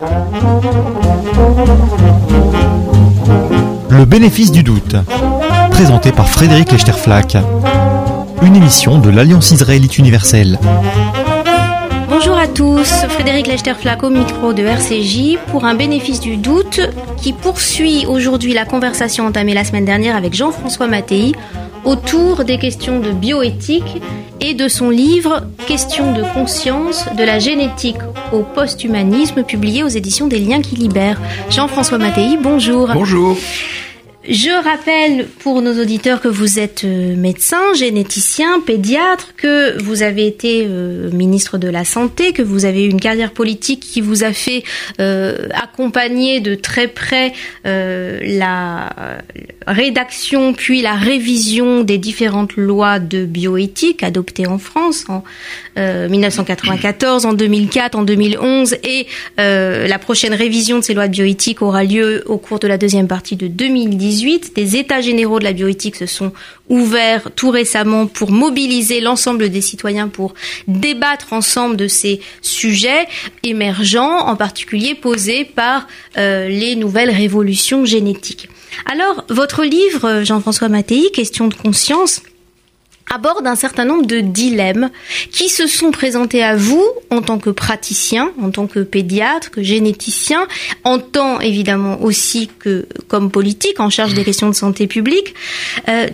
Le 0.00 0.06
bénéfice 4.06 4.50
du 4.50 4.62
doute, 4.62 4.96
présenté 5.70 6.10
par 6.10 6.26
Frédéric 6.26 6.72
Lechterflack, 6.72 7.36
une 8.40 8.56
émission 8.56 8.98
de 8.98 9.10
l'Alliance 9.10 9.50
israélite 9.50 9.98
universelle. 9.98 10.58
Bonjour 12.08 12.38
à 12.38 12.48
tous, 12.48 12.88
Frédéric 13.10 13.46
Lechterflack 13.46 14.02
au 14.02 14.08
micro 14.08 14.54
de 14.54 14.62
RCJ 14.62 15.36
pour 15.48 15.66
un 15.66 15.74
bénéfice 15.74 16.20
du 16.20 16.38
doute 16.38 16.80
qui 17.18 17.34
poursuit 17.34 18.06
aujourd'hui 18.06 18.54
la 18.54 18.64
conversation 18.64 19.26
entamée 19.26 19.52
la 19.52 19.64
semaine 19.64 19.84
dernière 19.84 20.16
avec 20.16 20.32
Jean-François 20.32 20.86
Mattei 20.86 21.34
autour 21.84 22.44
des 22.44 22.58
questions 22.58 23.00
de 23.00 23.10
bioéthique 23.10 24.00
et 24.40 24.54
de 24.54 24.68
son 24.68 24.90
livre 24.90 25.42
Questions 25.66 26.12
de 26.12 26.22
conscience, 26.34 27.04
de 27.16 27.22
la 27.22 27.38
génétique 27.38 27.98
au 28.32 28.40
post-humanisme, 28.42 29.42
publié 29.42 29.84
aux 29.84 29.88
éditions 29.88 30.26
des 30.26 30.38
Liens 30.38 30.62
qui 30.62 30.76
libèrent. 30.76 31.20
Jean-François 31.50 31.98
Mattei, 31.98 32.36
bonjour. 32.42 32.88
Bonjour. 32.92 33.36
Je 34.30 34.62
rappelle 34.62 35.26
pour 35.26 35.60
nos 35.60 35.82
auditeurs 35.82 36.20
que 36.20 36.28
vous 36.28 36.60
êtes 36.60 36.84
euh, 36.84 37.16
médecin, 37.16 37.74
généticien, 37.74 38.60
pédiatre, 38.60 39.34
que 39.36 39.82
vous 39.82 40.04
avez 40.04 40.24
été 40.24 40.68
euh, 40.68 41.10
ministre 41.10 41.58
de 41.58 41.66
la 41.66 41.84
Santé, 41.84 42.32
que 42.32 42.40
vous 42.40 42.64
avez 42.64 42.84
eu 42.84 42.88
une 42.88 43.00
carrière 43.00 43.32
politique 43.32 43.80
qui 43.80 44.00
vous 44.00 44.22
a 44.22 44.32
fait 44.32 44.62
euh, 45.00 45.48
accompagner 45.52 46.38
de 46.38 46.54
très 46.54 46.86
près 46.86 47.32
la 47.64 49.18
rédaction 49.66 50.52
puis 50.52 50.80
la 50.80 50.94
révision 50.94 51.82
des 51.82 51.98
différentes 51.98 52.56
lois 52.56 53.00
de 53.00 53.24
bioéthique 53.24 54.04
adoptées 54.04 54.46
en 54.46 54.58
France 54.58 55.06
1994, 55.80 57.26
en 57.26 57.32
2004, 57.32 57.96
en 57.96 58.02
2011 58.02 58.76
et 58.84 59.06
la 59.38 59.98
prochaine 59.98 60.34
révision 60.34 60.78
de 60.78 60.84
ces 60.84 60.94
lois 60.94 61.08
de 61.08 61.12
bioéthique 61.12 61.62
aura 61.62 61.84
lieu 61.84 62.22
au 62.26 62.38
cours 62.38 62.58
de 62.58 62.68
la 62.68 62.78
deuxième 62.78 63.08
partie 63.08 63.36
de 63.36 63.46
2010 63.46 64.10
des 64.54 64.76
États 64.76 65.00
généraux 65.00 65.38
de 65.38 65.44
la 65.44 65.52
bioéthique 65.52 65.96
se 65.96 66.06
sont 66.06 66.32
ouverts 66.68 67.30
tout 67.36 67.50
récemment 67.50 68.06
pour 68.06 68.30
mobiliser 68.30 69.00
l'ensemble 69.00 69.48
des 69.48 69.60
citoyens 69.60 70.08
pour 70.08 70.34
débattre 70.68 71.32
ensemble 71.32 71.76
de 71.76 71.88
ces 71.88 72.20
sujets 72.42 73.06
émergents, 73.42 74.26
en 74.26 74.36
particulier 74.36 74.94
posés 74.94 75.44
par 75.44 75.86
euh, 76.16 76.48
les 76.48 76.76
nouvelles 76.76 77.10
révolutions 77.10 77.84
génétiques. 77.84 78.48
Alors, 78.86 79.24
votre 79.28 79.64
livre, 79.64 80.22
Jean-François 80.22 80.68
Mattei, 80.68 81.10
Question 81.12 81.48
de 81.48 81.54
conscience, 81.54 82.22
aborde 83.12 83.46
un 83.46 83.56
certain 83.56 83.84
nombre 83.84 84.06
de 84.06 84.20
dilemmes 84.20 84.90
qui 85.32 85.48
se 85.48 85.66
sont 85.66 85.90
présentés 85.90 86.42
à 86.42 86.56
vous 86.56 86.84
en 87.10 87.22
tant 87.22 87.38
que 87.38 87.50
praticien, 87.50 88.32
en 88.40 88.50
tant 88.50 88.66
que 88.66 88.80
pédiatre, 88.80 89.50
que 89.50 89.62
généticien, 89.62 90.46
en 90.84 90.98
tant 90.98 91.40
évidemment 91.40 92.00
aussi 92.02 92.48
que 92.60 92.86
comme 93.08 93.30
politique 93.30 93.80
en 93.80 93.90
charge 93.90 94.14
des 94.14 94.24
questions 94.24 94.48
de 94.48 94.54
santé 94.54 94.86
publique, 94.86 95.34
euh, 95.88 96.06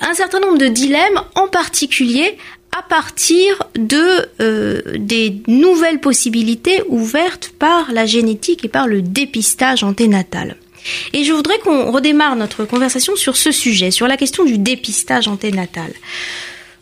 un 0.00 0.14
certain 0.14 0.40
nombre 0.40 0.58
de 0.58 0.68
dilemmes 0.68 1.20
en 1.34 1.48
particulier 1.48 2.38
à 2.76 2.82
partir 2.82 3.62
de 3.74 4.28
euh, 4.40 4.82
des 4.98 5.40
nouvelles 5.48 6.00
possibilités 6.00 6.82
ouvertes 6.88 7.52
par 7.58 7.90
la 7.90 8.06
génétique 8.06 8.64
et 8.64 8.68
par 8.68 8.86
le 8.86 9.02
dépistage 9.02 9.82
anténatal. 9.82 10.56
Et 11.12 11.24
je 11.24 11.32
voudrais 11.32 11.58
qu'on 11.58 11.90
redémarre 11.90 12.36
notre 12.36 12.64
conversation 12.64 13.16
sur 13.16 13.36
ce 13.36 13.52
sujet, 13.52 13.90
sur 13.90 14.06
la 14.06 14.16
question 14.16 14.44
du 14.44 14.58
dépistage 14.58 15.28
anténatal. 15.28 15.92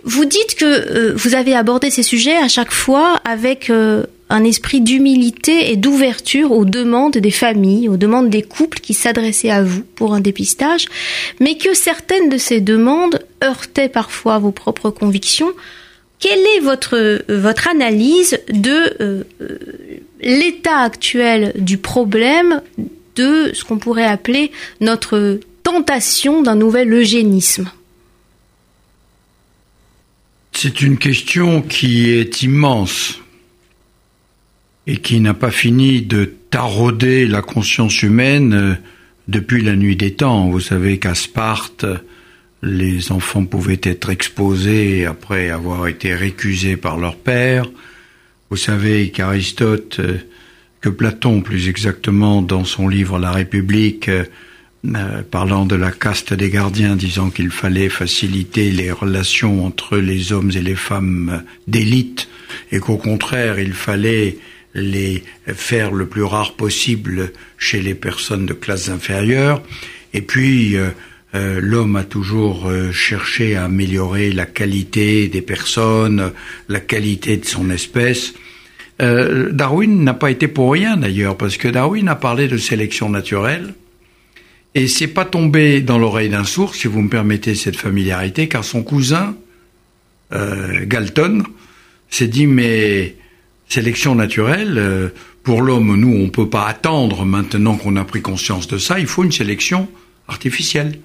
Vous 0.05 0.27
dites 0.27 0.55
que 0.57 0.65
euh, 0.65 1.15
vous 1.17 1.35
avez 1.35 1.55
abordé 1.55 1.91
ces 1.91 2.03
sujets 2.03 2.37
à 2.37 2.49
chaque 2.49 2.73
fois 2.73 3.21
avec 3.25 3.71
euh, 3.71 4.05
un 4.29 4.45
esprit 4.45 4.83
d'humilité 4.83 5.71
et 5.73 5.77
d'ouverture 5.77 6.53
aux 6.53 6.67
demandes 6.67 7.17
des 7.17 7.31
familles, 7.31 7.89
aux 7.89 7.97
demandes 7.97 8.29
des 8.29 8.43
couples 8.43 8.81
qui 8.81 8.93
s'adressaient 8.93 9.51
à 9.51 9.63
vous 9.63 9.83
pour 9.83 10.13
un 10.13 10.21
dépistage, 10.21 10.87
mais 11.41 11.57
que 11.57 11.73
certaines 11.73 12.29
de 12.29 12.37
ces 12.37 12.61
demandes 12.61 13.25
heurtaient 13.43 13.89
parfois 13.89 14.39
vos 14.39 14.53
propres 14.53 14.91
convictions. 14.91 15.53
Quelle 16.19 16.45
est 16.57 16.61
votre, 16.61 16.97
euh, 16.97 17.21
votre 17.29 17.67
analyse 17.69 18.39
de 18.51 19.25
l'état 20.21 20.81
actuel 20.81 21.53
du 21.57 21.79
problème 21.79 22.61
de 23.17 23.53
ce 23.55 23.65
qu'on 23.65 23.79
pourrait 23.79 24.07
appeler 24.07 24.51
notre 24.81 25.41
tentation 25.63 26.43
d'un 26.43 26.57
nouvel 26.57 26.93
eugénisme 26.93 27.71
C'est 30.53 30.81
une 30.81 30.99
question 30.99 31.63
qui 31.63 32.11
est 32.11 32.43
immense 32.43 33.21
et 34.87 34.99
qui 34.99 35.21
n'a 35.21 35.35
pas 35.35 35.51
fini 35.51 36.03
de 36.03 36.35
tarauder 36.51 37.27
la 37.27 37.43
conscience 37.43 38.03
humaine 38.03 38.55
euh, 38.55 38.75
depuis 39.29 39.63
la 39.63 39.77
nuit 39.77 39.97
des 39.97 40.13
temps. 40.13 40.49
Vous 40.51 40.61
savez 40.61 40.99
qu'à 40.99 41.15
Sparte, 41.15 41.87
les 42.63 43.13
enfants 43.13 43.45
pouvaient 43.45 43.81
être 43.83 44.11
exposés 44.11 45.07
après 45.07 45.51
avoir 45.51 45.87
été 45.87 46.15
récusés 46.15 46.77
par 46.77 46.99
leur 46.99 47.17
père. 47.17 47.71
Vous 48.51 48.57
savez 48.57 49.11
qu'Aristote 49.11 50.01
euh, 50.01 50.19
que 50.85 50.91
Platon, 50.91 51.41
plus 51.41 51.71
exactement, 51.71 52.43
dans 52.43 52.67
son 52.67 52.89
livre 52.89 53.19
La 53.19 53.33
République, 53.33 54.11
euh, 54.11 54.25
euh, 54.85 55.23
parlant 55.23 55.65
de 55.65 55.77
la 55.77 55.91
caste 55.91 56.35
des 56.35 56.51
gardiens, 56.51 56.95
disant 56.95 57.31
qu'il 57.31 57.49
fallait 57.49 57.89
faciliter 57.89 58.71
les 58.71 58.93
relations 58.93 59.65
entre 59.65 59.97
les 59.97 60.35
hommes 60.35 60.51
et 60.55 60.61
les 60.61 60.75
femmes 60.75 61.43
d'élite, 61.67 62.29
et 62.71 62.81
qu'au 62.81 62.99
contraire, 62.99 63.59
il 63.59 63.73
fallait 63.73 64.37
les 64.75 65.25
faire 65.47 65.91
le 65.91 66.07
plus 66.07 66.25
rare 66.25 66.53
possible 66.53 67.33
chez 67.57 67.81
les 67.81 67.95
personnes 67.95 68.45
de 68.45 68.53
classes 68.53 68.91
inférieures. 68.91 69.63
Et 70.13 70.21
puis, 70.21 70.77
euh, 70.77 70.91
l'homme 71.63 71.97
a 71.97 72.05
toujours 72.05 72.71
cherché 72.93 73.57
à 73.57 73.65
améliorer 73.65 74.33
la 74.33 74.45
qualité 74.45 75.29
des 75.29 75.41
personnes, 75.41 76.31
la 76.69 76.81
qualité 76.81 77.39
de 77.39 77.47
son 77.47 77.71
espèce. 77.71 78.35
Euh, 79.03 79.51
Darwin 79.51 80.05
n'a 80.05 80.15
pas 80.15 80.31
été 80.31 80.49
pour 80.49 80.73
rien 80.73 80.97
d'ailleurs, 80.97 81.37
parce 81.37 81.57
que 81.57 81.69
Darwin 81.69 82.09
a 82.09 82.15
parlé 82.15 82.49
de 82.49 82.57
sélection 82.57 83.09
naturelle, 83.09 83.75
et 84.75 84.89
c'est 84.89 85.09
pas 85.09 85.25
tombé 85.25 85.81
dans 85.81 85.99
l'oreille 85.99 86.29
d'un 86.29 86.45
sourd, 86.45 86.75
si 86.75 86.89
vous 86.89 87.03
me 87.03 87.09
permettez 87.09 87.55
cette 87.55 87.77
familiarité, 87.77 88.49
car 88.49 88.65
son 88.65 88.83
cousin, 88.83 89.37
euh, 90.33 90.85
Galton, 90.87 91.45
s'est 92.11 92.29
dit 92.29 92.47
mais 92.47 93.17
sélection 93.69 94.15
naturelle, 94.15 94.75
euh, 94.79 95.09
pour 95.43 95.61
l'homme, 95.63 95.95
nous, 95.97 96.17
on 96.17 96.29
peut 96.29 96.49
pas 96.49 96.67
attendre 96.67 97.25
maintenant 97.25 97.77
qu'on 97.77 97.97
a 97.97 98.05
pris 98.05 98.23
conscience 98.23 98.67
de 98.67 98.79
ça, 98.79 98.99
il 98.99 99.07
faut 99.07 99.25
une 99.25 99.33
sélection 99.33 99.89
artificielle. 100.27 100.99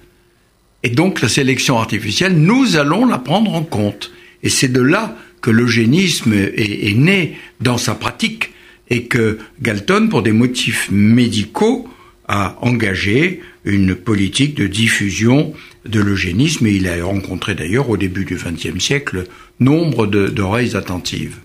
Et 0.83 0.89
donc 0.89 1.21
la 1.21 1.27
sélection 1.27 1.77
artificielle, 1.77 2.33
nous 2.33 2.77
allons 2.77 3.05
la 3.05 3.17
prendre 3.17 3.53
en 3.53 3.63
compte. 3.63 4.11
Et 4.43 4.49
c'est 4.49 4.69
de 4.69 4.81
là 4.81 5.17
que 5.41 5.51
l'eugénisme 5.51 6.33
est, 6.33 6.97
né 6.97 7.37
dans 7.61 7.77
sa 7.77 7.95
pratique 7.95 8.51
et 8.89 9.03
que 9.05 9.37
Galton, 9.61 10.07
pour 10.09 10.21
des 10.21 10.31
motifs 10.31 10.89
médicaux, 10.91 11.87
a 12.27 12.57
engagé 12.61 13.41
une 13.65 13.95
politique 13.95 14.55
de 14.55 14.67
diffusion 14.67 15.53
de 15.85 15.99
l'eugénisme 15.99 16.67
et 16.67 16.71
il 16.71 16.87
a 16.87 17.03
rencontré 17.03 17.55
d'ailleurs 17.55 17.89
au 17.89 17.97
début 17.97 18.25
du 18.25 18.35
XXe 18.35 18.83
siècle 18.83 19.25
nombre 19.59 20.07
d'oreilles 20.07 20.75
attentives. 20.75 21.37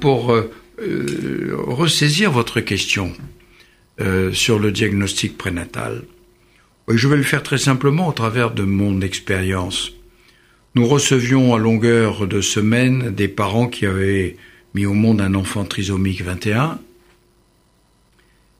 Pour 0.00 0.32
euh, 0.32 0.50
euh, 0.80 1.54
ressaisir 1.56 2.30
votre 2.30 2.60
question 2.60 3.12
euh, 4.00 4.32
sur 4.32 4.58
le 4.58 4.72
diagnostic 4.72 5.38
prénatal, 5.38 6.02
je 6.88 7.08
vais 7.08 7.16
le 7.16 7.22
faire 7.22 7.42
très 7.42 7.58
simplement 7.58 8.08
au 8.08 8.12
travers 8.12 8.52
de 8.52 8.62
mon 8.62 9.00
expérience. 9.00 9.92
Nous 10.78 10.86
recevions 10.86 11.56
à 11.56 11.58
longueur 11.58 12.28
de 12.28 12.40
semaine 12.40 13.10
des 13.10 13.26
parents 13.26 13.66
qui 13.66 13.84
avaient 13.84 14.36
mis 14.74 14.86
au 14.86 14.94
monde 14.94 15.20
un 15.20 15.34
enfant 15.34 15.64
trisomique 15.64 16.22
21. 16.22 16.78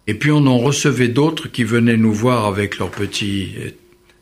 Et 0.08 0.14
puis 0.14 0.32
on 0.32 0.44
en 0.48 0.58
recevait 0.58 1.06
d'autres 1.06 1.46
qui 1.46 1.62
venaient 1.62 1.96
nous 1.96 2.12
voir 2.12 2.46
avec 2.46 2.78
leur 2.78 2.90
petit 2.90 3.54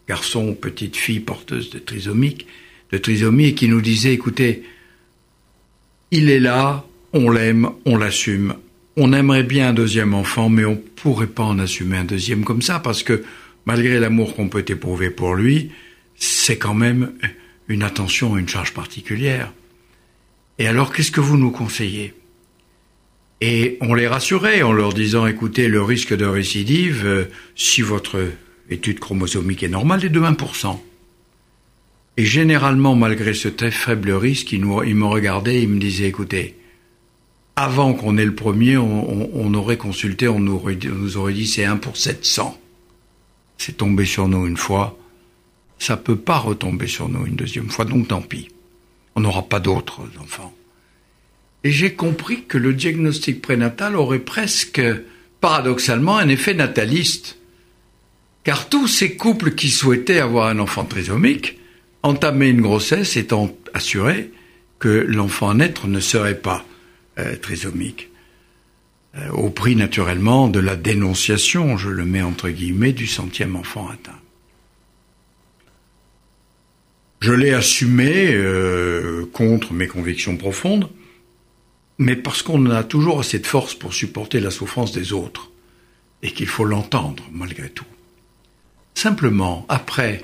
garçon 0.07 0.49
ou 0.49 0.53
petite 0.53 0.95
fille 0.95 1.21
porteuse 1.21 1.71
de 1.71 1.79
trisomique, 1.79 2.47
de 2.93 2.99
trisomie, 2.99 3.47
et 3.47 3.55
qui 3.55 3.67
nous 3.67 3.81
disaient, 3.81 4.13
écoutez, 4.13 4.63
il 6.11 6.29
est 6.29 6.39
là, 6.39 6.85
on 7.15 7.31
l'aime, 7.31 7.71
on 7.87 7.97
l'assume. 7.97 8.57
On 8.99 9.15
aimerait 9.15 9.43
bien 9.43 9.71
un 9.71 9.73
deuxième 9.73 10.13
enfant, 10.13 10.51
mais 10.51 10.67
on 10.67 10.77
pourrait 10.77 11.29
pas 11.29 11.45
en 11.45 11.59
assumer 11.59 11.97
un 11.97 12.05
deuxième 12.05 12.45
comme 12.45 12.61
ça, 12.61 12.79
parce 12.79 13.03
que 13.03 13.25
malgré 13.65 13.99
l'amour 13.99 14.37
qu'on 14.37 14.51
peut 14.51 14.67
éprouver 14.69 15.09
pour 15.09 15.35
lui, 15.35 15.71
c'est 16.17 16.59
quand 16.59 16.75
même 16.75 17.13
une 17.69 17.83
attention, 17.83 18.37
une 18.37 18.49
charge 18.49 18.73
particulière. 18.73 19.53
Et 20.59 20.67
alors, 20.67 20.93
qu'est-ce 20.93 21.11
que 21.11 21.21
vous 21.21 21.37
nous 21.37 21.51
conseillez? 21.51 22.15
Et 23.41 23.77
on 23.81 23.95
les 23.95 24.07
rassurait 24.07 24.63
en 24.63 24.73
leur 24.73 24.95
disant, 24.95 25.27
écoutez, 25.27 25.69
le 25.69 25.83
risque 25.83 26.17
de 26.17 26.25
récidive, 26.25 27.05
euh, 27.05 27.25
si 27.55 27.83
votre 27.83 28.33
étude 28.71 28.99
chromosomique 28.99 29.63
est 29.63 29.69
normale, 29.69 30.05
est 30.05 30.11
de 30.11 30.21
1%. 30.21 30.81
Et 32.17 32.25
généralement, 32.25 32.95
malgré 32.95 33.35
ce 33.35 33.49
très 33.49 33.71
faible 33.71 34.13
risque, 34.13 34.53
il, 34.53 34.63
nous, 34.63 34.83
il 34.83 34.95
me 34.95 35.05
regardait 35.05 35.57
et 35.57 35.63
il 35.63 35.69
me 35.69 35.79
disait, 35.79 36.07
écoutez, 36.07 36.57
avant 37.57 37.95
qu'on 37.95 38.17
ait 38.17 38.25
le 38.25 38.35
premier, 38.35 38.77
on, 38.77 39.55
aurait 39.55 39.79
consulté, 39.79 40.29
on 40.29 40.39
nous 40.39 40.55
aurait, 40.55 40.77
nous 40.77 41.17
aurait 41.17 41.33
dit 41.33 41.47
c'est 41.47 41.65
1 41.65 41.79
pour 41.79 41.97
700. 41.97 42.59
C'est 43.59 43.79
tombé 43.79 44.05
sur 44.05 44.29
nous 44.29 44.47
une 44.47 44.59
fois. 44.59 44.99
Ça 45.79 45.97
peut 45.97 46.17
pas 46.17 46.39
retomber 46.39 46.87
sur 46.87 47.09
nous 47.09 47.27
une 47.27 47.37
deuxième 47.37 47.71
fois, 47.71 47.85
donc 47.85 48.09
tant 48.09 48.23
pis. 48.23 48.49
On 49.15 49.21
n'aura 49.21 49.43
pas 49.43 49.61
d'autres 49.61 50.03
enfants. 50.21 50.55
Et 51.65 51.71
j'ai 51.71 51.95
compris 51.95 52.45
que 52.45 52.59
le 52.59 52.75
diagnostic 52.75 53.43
prénatal 53.43 53.97
aurait 53.97 54.21
presque, 54.21 54.81
paradoxalement, 55.41 56.17
un 56.17 56.29
effet 56.29 56.55
nataliste. 56.55 57.39
Car 58.45 58.69
tous 58.69 58.87
ces 58.87 59.17
couples 59.17 59.55
qui 59.55 59.71
souhaitaient 59.71 60.21
avoir 60.21 60.49
un 60.49 60.59
enfant 60.61 60.85
trisomique 60.85 61.59
entamaient 62.03 62.51
une 62.51 62.61
grossesse 62.61 63.17
étant 63.17 63.55
assurés 63.75 64.31
que 64.79 64.89
l'enfant 64.89 65.51
à 65.51 65.55
naître 65.55 65.89
ne 65.89 66.01
serait 66.01 66.39
pas 66.39 66.65
euh, 67.19 67.37
trisomique. 67.37 68.11
Euh, 69.17 69.31
au 69.31 69.51
prix 69.51 69.75
naturellement 69.75 70.49
de 70.49 70.61
la 70.61 70.77
dénonciation, 70.77 71.77
je 71.77 71.89
le 71.89 72.05
mets 72.05 72.23
entre 72.23 72.51
guillemets, 72.51 72.93
du 72.93 73.07
centième 73.07 73.57
enfant 73.57 73.89
atteint. 73.89 74.21
Je 77.21 77.33
l'ai 77.33 77.53
assumé 77.53 78.35
euh, 78.35 79.27
contre 79.33 79.73
mes 79.73 79.87
convictions 79.87 80.37
profondes, 80.37 80.89
mais 81.99 82.17
parce 82.17 82.43
qu'on 82.43 82.71
a 82.71 82.85
toujours 82.85 83.21
assez 83.21 83.39
de 83.39 83.47
force 83.47 83.75
pour 83.75 83.95
supporter 83.95 84.41
la 84.41 84.51
souffrance 84.51 84.93
des 84.93 85.13
autres, 85.13 85.51
et 86.23 86.31
qu'il 86.31 86.47
faut 86.47 86.65
l'entendre 86.65 87.25
malgré 87.33 87.69
tout. 87.71 87.87
Simplement, 88.95 89.67
après, 89.69 90.23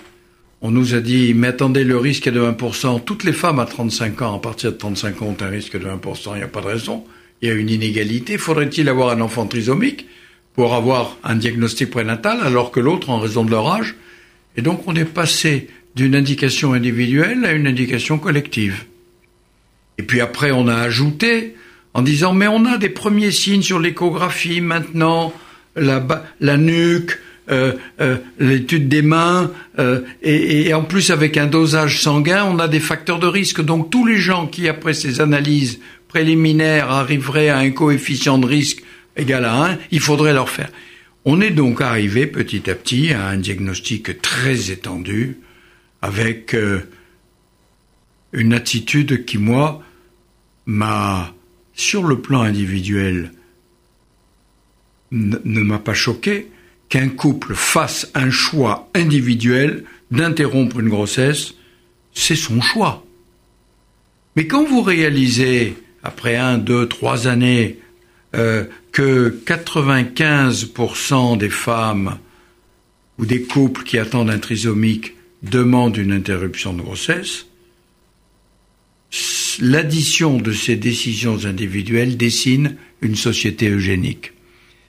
on 0.61 0.71
nous 0.71 0.95
a 0.95 1.01
dit, 1.01 1.35
mais 1.35 1.49
attendez, 1.49 1.85
le 1.85 1.99
risque 1.99 2.27
est 2.27 2.33
de 2.33 2.41
1%. 2.41 3.05
Toutes 3.05 3.25
les 3.25 3.33
femmes 3.33 3.59
à 3.59 3.67
35 3.67 4.23
ans, 4.23 4.37
à 4.37 4.39
partir 4.39 4.73
de 4.73 4.77
35 4.77 5.23
ans, 5.23 5.27
ont 5.27 5.45
un 5.45 5.49
risque 5.49 5.79
de 5.79 5.87
1%. 5.87 6.31
Il 6.35 6.37
n'y 6.37 6.43
a 6.43 6.49
pas 6.49 6.61
de 6.61 6.67
raison. 6.67 7.05
Il 7.41 7.49
y 7.49 7.51
a 7.51 7.55
une 7.55 7.69
inégalité. 7.69 8.39
Faudrait-il 8.39 8.89
avoir 8.89 9.11
un 9.11 9.21
enfant 9.21 9.47
trisomique 9.47 10.07
pour 10.55 10.75
avoir 10.75 11.19
un 11.25 11.35
diagnostic 11.35 11.91
prénatal 11.91 12.39
alors 12.43 12.71
que 12.71 12.79
l'autre 12.79 13.11
en 13.11 13.19
raison 13.19 13.45
de 13.45 13.51
leur 13.51 13.69
âge? 13.73 13.97
Et 14.57 14.63
donc 14.63 14.87
on 14.87 14.95
est 14.95 15.05
passé 15.05 15.69
d'une 15.95 16.15
indication 16.15 16.73
individuelle 16.73 17.45
à 17.45 17.53
une 17.53 17.67
indication 17.67 18.19
collective. 18.19 18.85
Et 19.99 20.03
puis 20.03 20.21
après 20.21 20.51
on 20.51 20.69
a 20.69 20.77
ajouté 20.77 21.55
en 21.95 22.03
disant 22.03 22.33
mais 22.33 22.47
on 22.47 22.65
a 22.65 22.79
des 22.79 22.89
premiers 22.89 23.31
signes 23.31 23.63
sur 23.63 23.79
l'échographie 23.79 24.61
maintenant, 24.61 25.33
la, 25.77 26.57
nuque, 26.57 27.19
euh, 27.51 27.73
euh, 28.01 28.17
l'étude 28.39 28.89
des 28.89 29.03
mains, 29.03 29.51
euh, 29.79 30.01
et, 30.23 30.73
en 30.75 30.83
plus 30.83 31.11
avec 31.11 31.37
un 31.37 31.47
dosage 31.47 32.03
sanguin, 32.03 32.45
on 32.45 32.59
a 32.59 32.69
des 32.69 32.81
facteurs 32.81 33.19
de 33.19 33.27
risque. 33.27 33.63
Donc 33.63 33.91
tous 33.91 34.07
les 34.07 34.19
gens 34.19 34.47
qui, 34.47 34.69
après 34.69 34.95
ces 34.95 35.21
analyses 35.21 35.81
préliminaires, 36.09 36.91
arriveraient 36.91 37.49
à 37.49 37.59
un 37.59 37.71
coefficient 37.71 38.39
de 38.39 38.47
risque 38.47 38.83
égal 39.17 39.45
à 39.45 39.65
1, 39.65 39.79
il 39.91 40.01
faudrait 40.01 40.33
leur 40.33 40.49
faire. 40.49 40.71
On 41.25 41.41
est 41.41 41.51
donc 41.51 41.81
arrivé 41.81 42.27
petit 42.27 42.69
à 42.71 42.75
petit 42.75 43.13
à 43.13 43.29
un 43.29 43.37
diagnostic 43.37 44.21
très 44.21 44.71
étendu, 44.71 45.39
avec 46.03 46.57
une 48.33 48.53
attitude 48.53 49.25
qui, 49.25 49.39
moi, 49.39 49.83
m'a, 50.67 51.33
sur 51.75 52.05
le 52.05 52.21
plan 52.21 52.43
individuel, 52.43 53.33
ne 55.11 55.61
m'a 55.61 55.79
pas 55.79 55.95
choqué, 55.95 56.49
qu'un 56.89 57.09
couple 57.09 57.55
fasse 57.55 58.11
un 58.15 58.31
choix 58.31 58.91
individuel 58.95 59.85
d'interrompre 60.11 60.81
une 60.81 60.91
grossesse, 60.91 61.55
c'est 62.13 62.37
son 62.37 62.61
choix. 62.61 63.05
Mais 64.37 64.47
quand 64.47 64.65
vous 64.65 64.83
réalisez, 64.83 65.77
après 66.03 66.37
un, 66.37 66.59
deux, 66.59 66.87
trois 66.89 67.29
années, 67.29 67.79
euh, 68.35 68.65
que 68.93 69.41
95% 69.47 71.39
des 71.39 71.49
femmes 71.51 72.19
ou 73.19 73.27
des 73.27 73.43
couples 73.43 73.83
qui 73.85 73.99
attendent 73.99 74.31
un 74.31 74.39
trisomique 74.39 75.15
demandent 75.43 75.97
une 75.97 76.13
interruption 76.13 76.73
de 76.73 76.83
grossesse, 76.83 77.47
l'addition 79.61 80.39
de 80.39 80.53
ces 80.53 80.77
décisions 80.77 81.45
individuelles 81.45 82.17
dessine 82.17 82.77
une 83.01 83.17
société 83.17 83.69
eugénique. 83.69 84.33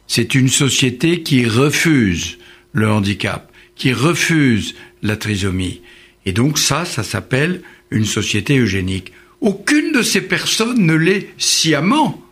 C'est 0.07 0.35
une 0.35 0.49
société 0.49 1.23
qui 1.23 1.45
refuse 1.45 2.37
le 2.71 2.89
handicap, 2.89 3.51
qui 3.75 3.93
refuse 3.93 4.75
la 5.01 5.17
trisomie. 5.17 5.81
Et 6.25 6.31
donc 6.31 6.57
ça, 6.57 6.85
ça 6.85 7.03
s'appelle 7.03 7.61
une 7.91 8.05
société 8.05 8.57
eugénique. 8.57 9.11
Aucune 9.41 9.91
de 9.91 10.01
ces 10.01 10.21
personnes 10.21 10.85
ne 10.85 10.93
l'est 10.93 11.29
sciemment, 11.37 12.23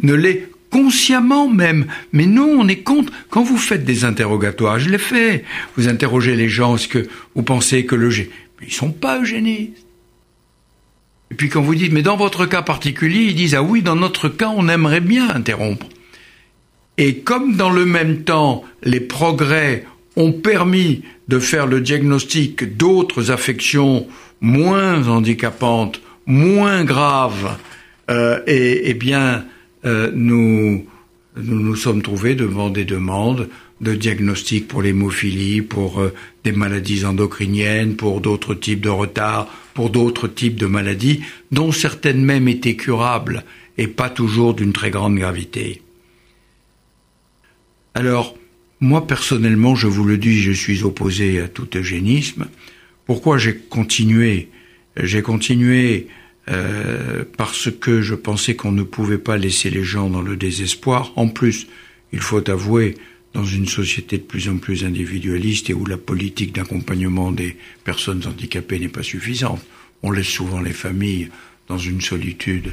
ne 0.00 0.14
l'est 0.14 0.48
consciemment 0.76 1.48
même. 1.48 1.86
Mais 2.12 2.26
non, 2.26 2.54
on 2.58 2.68
est 2.68 2.82
contre. 2.82 3.10
Quand 3.30 3.42
vous 3.42 3.56
faites 3.56 3.86
des 3.86 4.04
interrogatoires, 4.04 4.78
je 4.78 4.90
l'ai 4.90 4.98
fait. 4.98 5.42
Vous 5.74 5.88
interrogez 5.88 6.36
les 6.36 6.50
gens, 6.50 6.76
est-ce 6.76 6.86
que 6.86 7.08
vous 7.34 7.42
pensez 7.42 7.86
que 7.86 7.94
le 7.94 8.10
Mais 8.10 8.66
ils 8.66 8.74
sont 8.74 8.92
pas 8.92 9.18
eugénistes. 9.20 9.86
Et 11.30 11.34
puis 11.34 11.48
quand 11.48 11.62
vous 11.62 11.74
dites, 11.74 11.92
mais 11.92 12.02
dans 12.02 12.18
votre 12.18 12.44
cas 12.44 12.60
particulier, 12.60 13.22
ils 13.22 13.34
disent, 13.34 13.54
ah 13.54 13.62
oui, 13.62 13.80
dans 13.80 13.96
notre 13.96 14.28
cas, 14.28 14.52
on 14.54 14.68
aimerait 14.68 15.00
bien 15.00 15.30
interrompre. 15.30 15.86
Et 16.98 17.20
comme 17.20 17.56
dans 17.56 17.70
le 17.70 17.86
même 17.86 18.24
temps, 18.24 18.62
les 18.82 19.00
progrès 19.00 19.86
ont 20.14 20.32
permis 20.32 21.04
de 21.28 21.38
faire 21.38 21.66
le 21.66 21.80
diagnostic 21.80 22.76
d'autres 22.76 23.30
affections 23.30 24.06
moins 24.42 25.08
handicapantes, 25.08 26.02
moins 26.26 26.84
graves, 26.84 27.56
euh, 28.10 28.40
et, 28.46 28.92
bien, 28.92 29.46
euh, 29.86 30.10
nous, 30.14 30.86
nous 31.36 31.76
sommes 31.76 32.02
trouvés 32.02 32.34
devant 32.34 32.70
des 32.70 32.84
demandes 32.84 33.48
de 33.80 33.94
diagnostic 33.94 34.68
pour 34.68 34.82
l'hémophilie, 34.82 35.62
pour 35.62 36.00
euh, 36.00 36.14
des 36.44 36.52
maladies 36.52 37.04
endocriniennes, 37.04 37.96
pour 37.96 38.20
d'autres 38.20 38.54
types 38.54 38.80
de 38.80 38.88
retards, 38.88 39.48
pour 39.74 39.90
d'autres 39.90 40.28
types 40.28 40.56
de 40.56 40.66
maladies, 40.66 41.22
dont 41.52 41.72
certaines 41.72 42.24
même 42.24 42.48
étaient 42.48 42.76
curables 42.76 43.44
et 43.78 43.86
pas 43.86 44.08
toujours 44.08 44.54
d'une 44.54 44.72
très 44.72 44.90
grande 44.90 45.16
gravité. 45.16 45.82
Alors, 47.94 48.36
moi 48.80 49.06
personnellement, 49.06 49.74
je 49.74 49.86
vous 49.86 50.04
le 50.04 50.18
dis, 50.18 50.38
je 50.40 50.52
suis 50.52 50.82
opposé 50.82 51.40
à 51.40 51.48
tout 51.48 51.68
eugénisme. 51.76 52.46
Pourquoi 53.04 53.38
j'ai 53.38 53.56
continué? 53.56 54.48
J'ai 54.96 55.22
continué 55.22 56.08
euh, 56.48 57.24
parce 57.36 57.70
que 57.70 58.02
je 58.02 58.14
pensais 58.14 58.54
qu'on 58.54 58.72
ne 58.72 58.82
pouvait 58.82 59.18
pas 59.18 59.36
laisser 59.36 59.70
les 59.70 59.84
gens 59.84 60.08
dans 60.08 60.22
le 60.22 60.36
désespoir. 60.36 61.12
En 61.16 61.28
plus, 61.28 61.66
il 62.12 62.20
faut 62.20 62.48
avouer, 62.50 62.94
dans 63.34 63.44
une 63.44 63.66
société 63.66 64.16
de 64.16 64.22
plus 64.22 64.48
en 64.48 64.56
plus 64.56 64.84
individualiste 64.84 65.68
et 65.68 65.74
où 65.74 65.84
la 65.84 65.98
politique 65.98 66.54
d'accompagnement 66.54 67.32
des 67.32 67.56
personnes 67.84 68.22
handicapées 68.26 68.78
n'est 68.78 68.88
pas 68.88 69.02
suffisante, 69.02 69.62
on 70.02 70.10
laisse 70.10 70.26
souvent 70.26 70.60
les 70.60 70.72
familles 70.72 71.28
dans 71.68 71.76
une 71.76 72.00
solitude. 72.00 72.72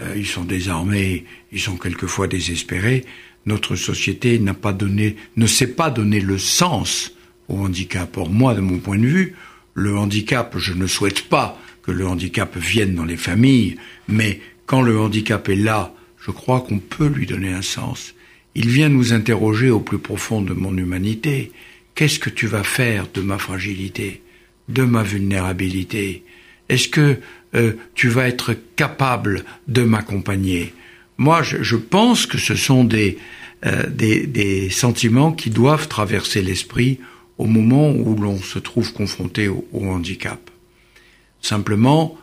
Euh, 0.00 0.14
ils 0.16 0.26
sont 0.26 0.44
désarmés, 0.44 1.24
ils 1.50 1.60
sont 1.60 1.76
quelquefois 1.76 2.28
désespérés 2.28 3.04
notre 3.46 3.76
société 3.76 4.38
n'a 4.38 4.54
pas 4.54 4.72
donné, 4.72 5.16
ne 5.36 5.46
sait 5.46 5.68
pas 5.68 5.90
donner 5.90 6.20
le 6.20 6.38
sens 6.38 7.12
au 7.48 7.58
handicap. 7.58 8.10
Pour 8.10 8.30
moi, 8.30 8.54
de 8.54 8.60
mon 8.60 8.78
point 8.78 8.98
de 8.98 9.06
vue, 9.06 9.34
le 9.74 9.96
handicap, 9.96 10.56
je 10.58 10.72
ne 10.72 10.86
souhaite 10.86 11.28
pas 11.28 11.58
que 11.84 11.92
le 11.92 12.06
handicap 12.06 12.56
vienne 12.56 12.94
dans 12.94 13.04
les 13.04 13.16
familles, 13.16 13.76
mais 14.08 14.40
quand 14.66 14.82
le 14.82 14.98
handicap 14.98 15.48
est 15.48 15.56
là, 15.56 15.94
je 16.18 16.30
crois 16.30 16.60
qu'on 16.60 16.78
peut 16.78 17.08
lui 17.08 17.26
donner 17.26 17.52
un 17.52 17.62
sens. 17.62 18.14
Il 18.54 18.68
vient 18.68 18.88
nous 18.88 19.12
interroger 19.12 19.70
au 19.70 19.80
plus 19.80 19.98
profond 19.98 20.40
de 20.40 20.54
mon 20.54 20.76
humanité. 20.76 21.52
Qu'est-ce 21.94 22.18
que 22.18 22.30
tu 22.30 22.46
vas 22.46 22.64
faire 22.64 23.06
de 23.12 23.20
ma 23.20 23.38
fragilité, 23.38 24.22
de 24.68 24.82
ma 24.84 25.02
vulnérabilité? 25.02 26.24
Est-ce 26.68 26.88
que 26.88 27.18
euh, 27.54 27.72
tu 27.94 28.08
vas 28.08 28.28
être 28.28 28.56
capable 28.76 29.44
de 29.68 29.82
m'accompagner? 29.82 30.72
Moi, 31.18 31.42
je, 31.42 31.76
pense 31.76 32.26
que 32.26 32.38
ce 32.38 32.54
sont 32.54 32.88
euh, 32.92 33.86
des, 33.88 34.26
des, 34.26 34.70
sentiments 34.70 35.32
qui 35.32 35.50
doivent 35.50 35.88
traverser 35.88 36.42
l'esprit 36.42 36.98
au 37.38 37.46
moment 37.46 37.90
où 37.90 38.16
l'on 38.16 38.38
se 38.38 38.58
trouve 38.58 38.92
confronté 38.92 39.48
au, 39.48 39.64
handicap. 39.74 40.50
Simplement, 41.44 42.16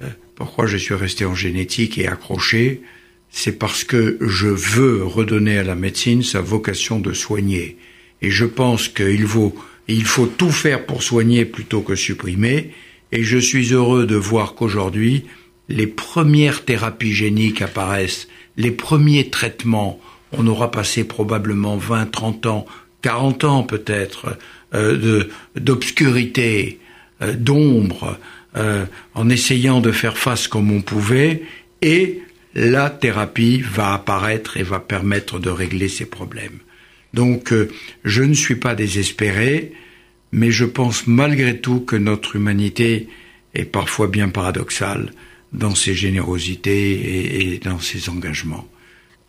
euh, 0.00 0.06
pourquoi 0.36 0.66
je 0.66 0.76
suis 0.76 0.94
resté 0.94 1.24
en 1.24 1.34
génétique 1.34 1.98
et 1.98 2.06
accroché, 2.06 2.82
c'est 3.28 3.58
parce 3.58 3.82
que 3.82 4.16
je 4.20 4.46
veux 4.46 5.04
redonner 5.04 5.58
à 5.58 5.64
la 5.64 5.74
médecine 5.74 6.22
sa 6.22 6.40
vocation 6.40 7.00
de 7.00 7.12
soigner. 7.12 7.78
Et 8.22 8.30
je 8.30 8.44
pense 8.44 8.86
qu'il 8.86 9.26
faut, 9.26 9.56
il 9.88 10.04
faut 10.04 10.26
tout 10.26 10.52
faire 10.52 10.86
pour 10.86 11.02
soigner 11.02 11.46
plutôt 11.46 11.80
que 11.80 11.96
supprimer. 11.96 12.70
Et 13.10 13.24
je 13.24 13.38
suis 13.38 13.72
heureux 13.72 14.06
de 14.06 14.14
voir 14.14 14.54
qu'aujourd'hui, 14.54 15.24
les 15.68 15.88
premières 15.88 16.64
thérapies 16.64 17.12
géniques 17.12 17.62
apparaissent, 17.62 18.28
les 18.56 18.70
premiers 18.70 19.30
traitements, 19.30 19.98
on 20.30 20.46
aura 20.46 20.70
passé 20.70 21.02
probablement 21.02 21.76
20, 21.76 22.06
30 22.06 22.46
ans, 22.46 22.66
40 23.02 23.42
ans 23.42 23.62
peut-être, 23.64 24.38
euh, 24.74 25.24
d'obscurité, 25.56 26.78
euh, 27.20 27.34
d'ombre, 27.34 28.16
euh, 28.56 28.84
en 29.14 29.28
essayant 29.28 29.80
de 29.80 29.92
faire 29.92 30.18
face 30.18 30.48
comme 30.48 30.72
on 30.72 30.82
pouvait, 30.82 31.42
et 31.82 32.20
la 32.54 32.90
thérapie 32.90 33.60
va 33.60 33.94
apparaître 33.94 34.56
et 34.56 34.62
va 34.62 34.80
permettre 34.80 35.38
de 35.38 35.50
régler 35.50 35.88
ces 35.88 36.06
problèmes. 36.06 36.58
Donc, 37.14 37.52
euh, 37.52 37.70
je 38.04 38.22
ne 38.22 38.34
suis 38.34 38.56
pas 38.56 38.74
désespéré, 38.74 39.72
mais 40.32 40.50
je 40.50 40.64
pense 40.64 41.06
malgré 41.06 41.58
tout 41.58 41.80
que 41.80 41.96
notre 41.96 42.36
humanité 42.36 43.08
est 43.54 43.64
parfois 43.64 44.06
bien 44.06 44.28
paradoxale 44.28 45.12
dans 45.52 45.74
ses 45.74 45.94
générosités 45.94 47.54
et, 47.54 47.58
dans 47.58 47.80
ses 47.80 48.08
engagements. 48.08 48.66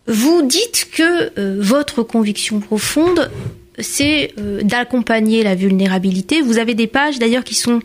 Vous 0.07 0.41
dites 0.43 0.89
que 0.93 1.39
euh, 1.39 1.57
votre 1.59 2.03
conviction 2.03 2.59
profonde, 2.59 3.31
c'est 3.79 4.33
euh, 4.39 4.61
d'accompagner 4.61 5.43
la 5.43 5.55
vulnérabilité. 5.55 6.41
Vous 6.41 6.59
avez 6.59 6.75
des 6.75 6.87
pages 6.87 7.17
d'ailleurs 7.17 7.43
qui 7.43 7.55
sont 7.55 7.81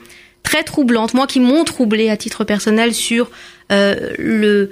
très 0.46 0.62
troublantes, 0.62 1.12
moi 1.12 1.26
qui 1.26 1.40
m'ont 1.40 1.64
troublé 1.64 2.08
à 2.08 2.16
titre 2.16 2.44
personnel 2.44 2.94
sur 2.94 3.30
le 3.70 4.70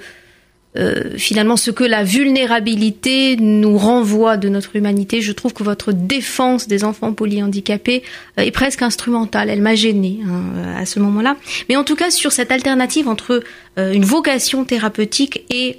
euh, 0.77 1.17
finalement 1.17 1.55
ce 1.55 1.71
que 1.71 1.85
la 1.85 2.03
vulnérabilité 2.03 3.37
nous 3.37 3.77
renvoie 3.77 4.35
de 4.35 4.49
notre 4.49 4.75
humanité. 4.75 5.21
Je 5.21 5.31
trouve 5.31 5.53
que 5.53 5.63
votre 5.63 5.93
défense 5.93 6.67
des 6.67 6.83
enfants 6.83 7.13
polyhandicapés 7.13 8.03
euh, 8.37 8.43
est 8.43 8.51
presque 8.51 8.81
instrumentale. 8.81 9.49
Elle 9.49 9.61
m'a 9.61 9.75
gênée 9.75 10.19
hein, 10.27 10.75
à 10.77 10.85
ce 10.85 10.99
moment-là. 10.99 11.37
Mais 11.69 11.77
en 11.77 11.85
tout 11.85 11.95
cas, 11.95 12.11
sur 12.11 12.33
cette 12.33 12.51
alternative 12.51 13.07
entre 13.07 13.41
euh, 13.77 13.93
une 13.93 14.03
vocation 14.03 14.65
thérapeutique 14.65 15.45
et 15.49 15.77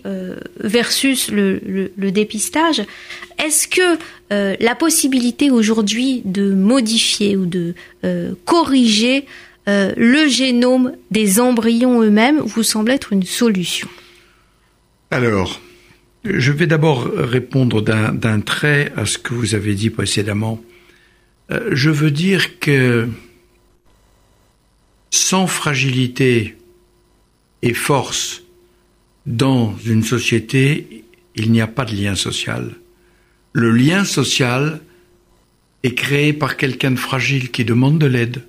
versus 0.61 1.31
le, 1.31 1.61
le, 1.97 2.11
dépistage, 2.11 2.83
est-ce 3.45 3.69
que 3.69 3.99
la 4.31 4.75
possibilité 4.75 5.51
aujourd'hui 5.51 6.23
de 6.25 6.53
modifier 6.55 7.37
ou 7.37 7.47
de 7.47 7.75
corriger 8.45 9.27
le 9.67 10.29
génome 10.29 10.93
des 11.11 11.41
embryons 11.41 12.01
eux-mêmes 12.03 12.39
vous 12.39 12.63
semble 12.63 12.93
être 12.93 13.13
une 13.13 13.25
solution 13.25 13.89
alors, 15.11 15.61
je 16.25 16.51
vais 16.51 16.67
d'abord 16.67 17.05
répondre 17.05 17.81
d'un 17.81 18.41
trait 18.41 18.93
à 18.97 19.07
ce 19.07 19.19
que 19.19 19.35
vous 19.35 19.55
avez 19.55 19.75
dit 19.75 19.91
précédemment. 19.91 20.61
Euh, 21.53 21.71
je 21.73 21.91
veux 21.91 22.11
dire 22.11 22.59
que 22.59 23.09
sans 25.11 25.47
fragilité 25.47 26.57
et 27.63 27.73
force 27.73 28.43
dans 29.27 29.77
une 29.87 30.03
société, 30.03 31.05
il 31.37 31.53
n'y 31.53 31.61
a 31.61 31.69
pas 31.69 31.85
de 31.85 31.95
lien 31.95 32.17
social. 32.17 32.75
Le 33.53 33.71
lien 33.71 34.05
social 34.05 34.81
est 35.85 35.95
créé 35.95 36.33
par 36.33 36.57
quelqu'un 36.57 36.91
de 36.91 36.99
fragile 36.99 37.53
qui 37.53 37.65
demande 37.65 37.99
de 37.99 38.07
l'aide 38.07 38.43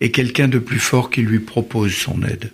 et 0.00 0.10
quelqu'un 0.10 0.48
de 0.48 0.58
plus 0.58 0.78
fort 0.78 1.10
qui 1.10 1.22
lui 1.22 1.40
propose 1.40 1.92
son 1.94 2.22
aide. 2.22 2.52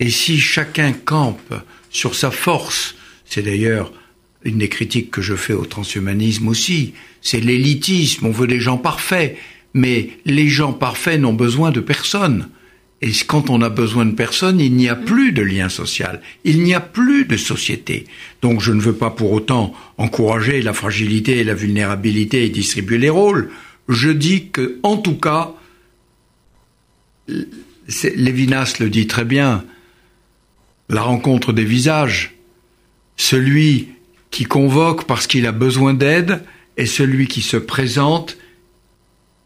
Et 0.00 0.10
si 0.10 0.38
chacun 0.38 0.92
campe 0.92 1.54
sur 1.92 2.14
sa 2.14 2.30
force. 2.30 2.96
C'est 3.24 3.42
d'ailleurs 3.42 3.92
une 4.44 4.58
des 4.58 4.68
critiques 4.68 5.12
que 5.12 5.22
je 5.22 5.36
fais 5.36 5.52
au 5.52 5.64
transhumanisme 5.64 6.48
aussi. 6.48 6.94
C'est 7.20 7.40
l'élitisme, 7.40 8.26
on 8.26 8.32
veut 8.32 8.48
des 8.48 8.60
gens 8.60 8.78
parfaits. 8.78 9.36
Mais 9.74 10.10
les 10.24 10.48
gens 10.48 10.72
parfaits 10.72 11.20
n'ont 11.20 11.32
besoin 11.32 11.70
de 11.70 11.80
personne. 11.80 12.48
Et 13.00 13.10
quand 13.26 13.50
on 13.50 13.62
a 13.62 13.68
besoin 13.68 14.04
de 14.04 14.14
personne, 14.14 14.60
il 14.60 14.74
n'y 14.74 14.88
a 14.88 14.94
plus 14.94 15.32
de 15.32 15.42
lien 15.42 15.68
social, 15.68 16.20
il 16.44 16.62
n'y 16.62 16.72
a 16.72 16.78
plus 16.78 17.24
de 17.24 17.36
société. 17.36 18.04
Donc 18.42 18.60
je 18.60 18.72
ne 18.72 18.80
veux 18.80 18.92
pas 18.92 19.10
pour 19.10 19.32
autant 19.32 19.74
encourager 19.98 20.62
la 20.62 20.72
fragilité 20.72 21.38
et 21.38 21.44
la 21.44 21.54
vulnérabilité 21.54 22.44
et 22.44 22.48
distribuer 22.48 22.98
les 22.98 23.10
rôles. 23.10 23.50
Je 23.88 24.10
dis 24.10 24.50
que, 24.50 24.78
en 24.84 24.98
tout 24.98 25.16
cas, 25.16 25.54
Lévinas 28.14 28.76
le 28.80 28.90
dit 28.90 29.06
très 29.06 29.24
bien, 29.24 29.64
la 30.88 31.02
rencontre 31.02 31.52
des 31.52 31.64
visages. 31.64 32.36
Celui 33.16 33.88
qui 34.30 34.44
convoque 34.44 35.04
parce 35.04 35.26
qu'il 35.26 35.46
a 35.46 35.52
besoin 35.52 35.94
d'aide 35.94 36.42
est 36.76 36.86
celui 36.86 37.28
qui 37.28 37.42
se 37.42 37.56
présente 37.56 38.38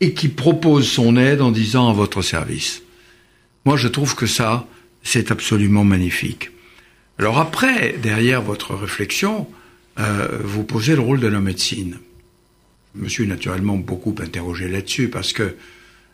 et 0.00 0.12
qui 0.12 0.28
propose 0.28 0.88
son 0.88 1.16
aide 1.16 1.40
en 1.40 1.50
disant 1.50 1.90
à 1.90 1.92
votre 1.92 2.22
service. 2.22 2.82
Moi, 3.64 3.76
je 3.76 3.88
trouve 3.88 4.14
que 4.14 4.26
ça, 4.26 4.66
c'est 5.02 5.30
absolument 5.30 5.84
magnifique. 5.84 6.50
Alors 7.18 7.38
après, 7.38 7.96
derrière 8.02 8.42
votre 8.42 8.74
réflexion, 8.74 9.48
euh, 9.98 10.38
vous 10.44 10.64
posez 10.64 10.94
le 10.94 11.00
rôle 11.00 11.20
de 11.20 11.26
la 11.26 11.40
médecine. 11.40 11.98
Je 12.94 13.02
me 13.02 13.08
suis 13.08 13.26
naturellement 13.26 13.76
beaucoup 13.76 14.14
interrogé 14.20 14.68
là-dessus 14.68 15.08
parce 15.08 15.32
que 15.32 15.56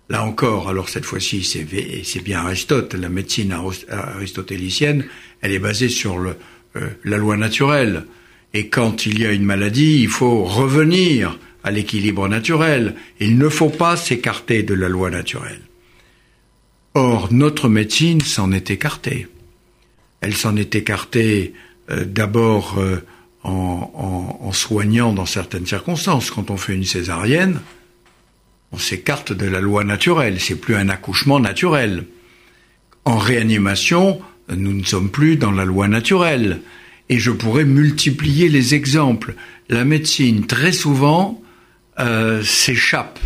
Là 0.09 0.25
encore, 0.25 0.68
alors 0.68 0.88
cette 0.88 1.04
fois-ci, 1.04 1.42
c'est 1.42 2.21
bien 2.21 2.40
Aristote, 2.40 2.94
la 2.94 3.09
médecine 3.09 3.56
aristotélicienne, 3.88 5.04
elle 5.40 5.52
est 5.52 5.59
basée 5.59 5.88
sur 5.88 6.18
euh, 6.18 6.35
la 7.04 7.16
loi 7.16 7.37
naturelle. 7.37 8.04
Et 8.54 8.68
quand 8.68 9.06
il 9.06 9.18
y 9.18 9.26
a 9.26 9.32
une 9.32 9.44
maladie, 9.44 10.02
il 10.02 10.09
faut 10.09 10.44
revenir 10.44 11.38
à 11.64 11.71
l'équilibre 11.71 12.28
naturel. 12.28 12.94
Il 13.21 13.38
ne 13.38 13.49
faut 13.49 13.71
pas 13.71 13.97
s'écarter 13.97 14.62
de 14.62 14.75
la 14.75 14.88
loi 14.88 15.11
naturelle. 15.11 15.61
Or, 16.94 17.32
notre 17.32 17.68
médecine 17.68 18.21
s'en 18.21 18.52
est 18.52 18.71
écartée. 18.71 19.26
Elle 20.21 20.35
s'en 20.35 20.56
est 20.56 20.75
écartée 20.75 21.54
euh, 21.90 22.04
d'abord 22.04 22.78
euh, 22.78 23.02
en, 23.44 24.38
en, 24.40 24.52
soignant 24.52 25.12
dans 25.12 25.26
certaines 25.26 25.66
circonstances. 25.66 26.30
Quand 26.30 26.50
on 26.50 26.56
fait 26.56 26.75
une 26.75 26.85
césarienne, 26.85 27.61
on 28.73 28.79
s'écarte 28.79 29.33
de 29.33 29.47
la 29.47 29.61
loi 29.61 29.85
naturelle, 29.85 30.41
c'est 30.41 30.57
plus 30.57 30.75
un 30.75 30.88
accouchement 30.88 31.41
naturel. 31.41 32.07
En 33.05 33.19
réanimation, 33.19 34.21
nous 34.49 34.73
ne 34.73 34.85
sommes 34.85 35.11
plus 35.11 35.37
dans 35.37 35.52
la 35.52 35.64
loi 35.64 35.88
naturelle. 35.88 36.61
Et 37.09 37.19
je 37.19 37.31
pourrais 37.31 37.64
multiplier 37.64 38.49
les 38.49 38.75
exemples. 38.75 39.35
La 39.69 39.85
médecine, 39.85 40.47
très 40.47 40.73
souvent, 40.73 41.43
euh, 41.99 42.43
s'échappe. 42.43 43.19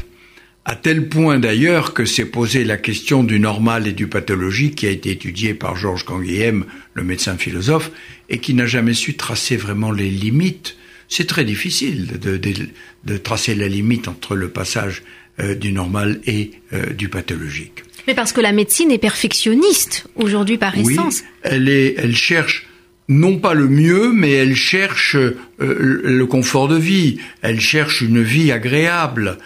À 0.65 0.75
tel 0.75 1.09
point 1.09 1.38
d'ailleurs 1.38 1.95
que 1.95 2.05
s'est 2.05 2.25
posée 2.25 2.65
la 2.65 2.76
question 2.76 3.23
du 3.23 3.38
normal 3.38 3.87
et 3.87 3.93
du 3.93 4.09
pathologique 4.09 4.75
qui 4.75 4.87
a 4.88 4.91
été 4.91 5.12
étudiée 5.12 5.55
par 5.55 5.76
Georges 5.76 6.05
Canguilhem, 6.05 6.65
le 6.95 7.05
médecin 7.05 7.37
philosophe, 7.37 7.93
et 8.29 8.38
qui 8.38 8.53
n'a 8.53 8.67
jamais 8.67 8.95
su 8.95 9.15
tracer 9.15 9.57
vraiment 9.57 9.93
les 9.93 10.11
limites. 10.11 10.76
C'est 11.09 11.29
très 11.29 11.45
difficile 11.45 12.19
de, 12.19 12.37
de, 12.37 13.17
tracer 13.17 13.55
la 13.55 13.69
limite 13.69 14.09
entre 14.09 14.35
le 14.35 14.49
passage 14.49 15.05
du 15.38 15.73
normal 15.73 16.21
et 16.26 16.52
euh, 16.73 16.93
du 16.95 17.09
pathologique. 17.09 17.85
Mais 18.07 18.14
parce 18.14 18.33
que 18.33 18.40
la 18.40 18.52
médecine 18.52 18.90
est 18.90 18.99
perfectionniste 18.99 20.07
aujourd'hui 20.14 20.57
par 20.57 20.78
essence. 20.78 21.21
Oui, 21.21 21.26
elle 21.43 21.69
est, 21.69 21.95
elle 21.99 22.16
cherche 22.16 22.66
non 23.09 23.38
pas 23.38 23.52
le 23.52 23.69
mieux, 23.69 24.12
mais 24.12 24.33
elle 24.33 24.57
cherche 24.57 25.14
euh, 25.14 25.35
le 25.59 26.26
confort 26.26 26.69
de 26.69 26.76
vie. 26.76 27.19
Elle 27.43 27.61
cherche 27.61 28.00
une 28.00 28.23
vie 28.23 28.50
agréable, 28.50 29.38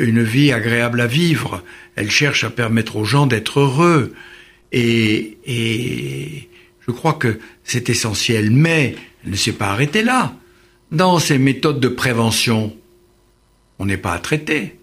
une 0.00 0.22
vie 0.22 0.52
agréable 0.52 1.00
à 1.00 1.08
vivre. 1.08 1.64
Elle 1.96 2.10
cherche 2.10 2.44
à 2.44 2.50
permettre 2.50 2.94
aux 2.94 3.04
gens 3.04 3.26
d'être 3.26 3.58
heureux. 3.58 4.12
Et, 4.70 5.36
et 5.44 6.48
je 6.86 6.92
crois 6.92 7.14
que 7.14 7.40
c'est 7.64 7.90
essentiel. 7.90 8.52
Mais 8.52 8.94
elle 9.24 9.32
ne 9.32 9.36
s'est 9.36 9.52
pas 9.52 9.70
arrêtée 9.70 10.04
là. 10.04 10.36
Dans 10.92 11.18
ces 11.18 11.38
méthodes 11.38 11.80
de 11.80 11.88
prévention, 11.88 12.76
on 13.80 13.86
n'est 13.86 13.96
pas 13.96 14.12
à 14.12 14.20
traiter 14.20 14.76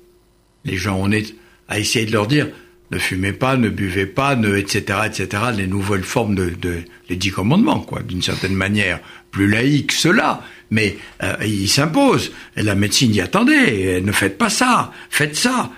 les 0.65 0.77
gens, 0.77 0.98
on 1.00 1.12
est 1.12 1.36
à 1.68 1.80
essayer 1.80 2.06
de 2.06 2.12
leur 2.12 2.27
dire 2.27 2.48
ne 2.91 3.00
fumez 3.00 3.32
pas, 3.32 3.56
ne 3.56 3.70
buvez 3.70 4.06
pas, 4.06 4.36
ne 4.36 4.58
etc 4.58 5.00
etc 5.06 5.44
les 5.56 5.65
nouvelles 5.65 6.03
formes 6.03 6.36
de, 6.36 6.50
de 6.50 6.80
les 7.10 7.15
dix 7.15 7.32
commandements 7.32 7.80
quoi, 7.80 8.01
d'une 8.01 8.22
certaine 8.22 8.53
manière 8.53 9.00
plus 9.32 9.48
laïque 9.48 9.94
cela, 9.94 10.44
mais 10.70 10.98
euh, 11.24 11.36
ils 11.46 11.70
s'imposent. 11.70 12.34
Et 12.58 12.63
la 12.63 12.75
médecine 12.75 13.12
dit 13.12 13.22
attendez, 13.22 14.01
ne 14.01 14.12
faites 14.12 14.38
pas 14.38 14.50
ça, 14.50 14.91
faites 15.10 15.38
ça. 15.38 15.72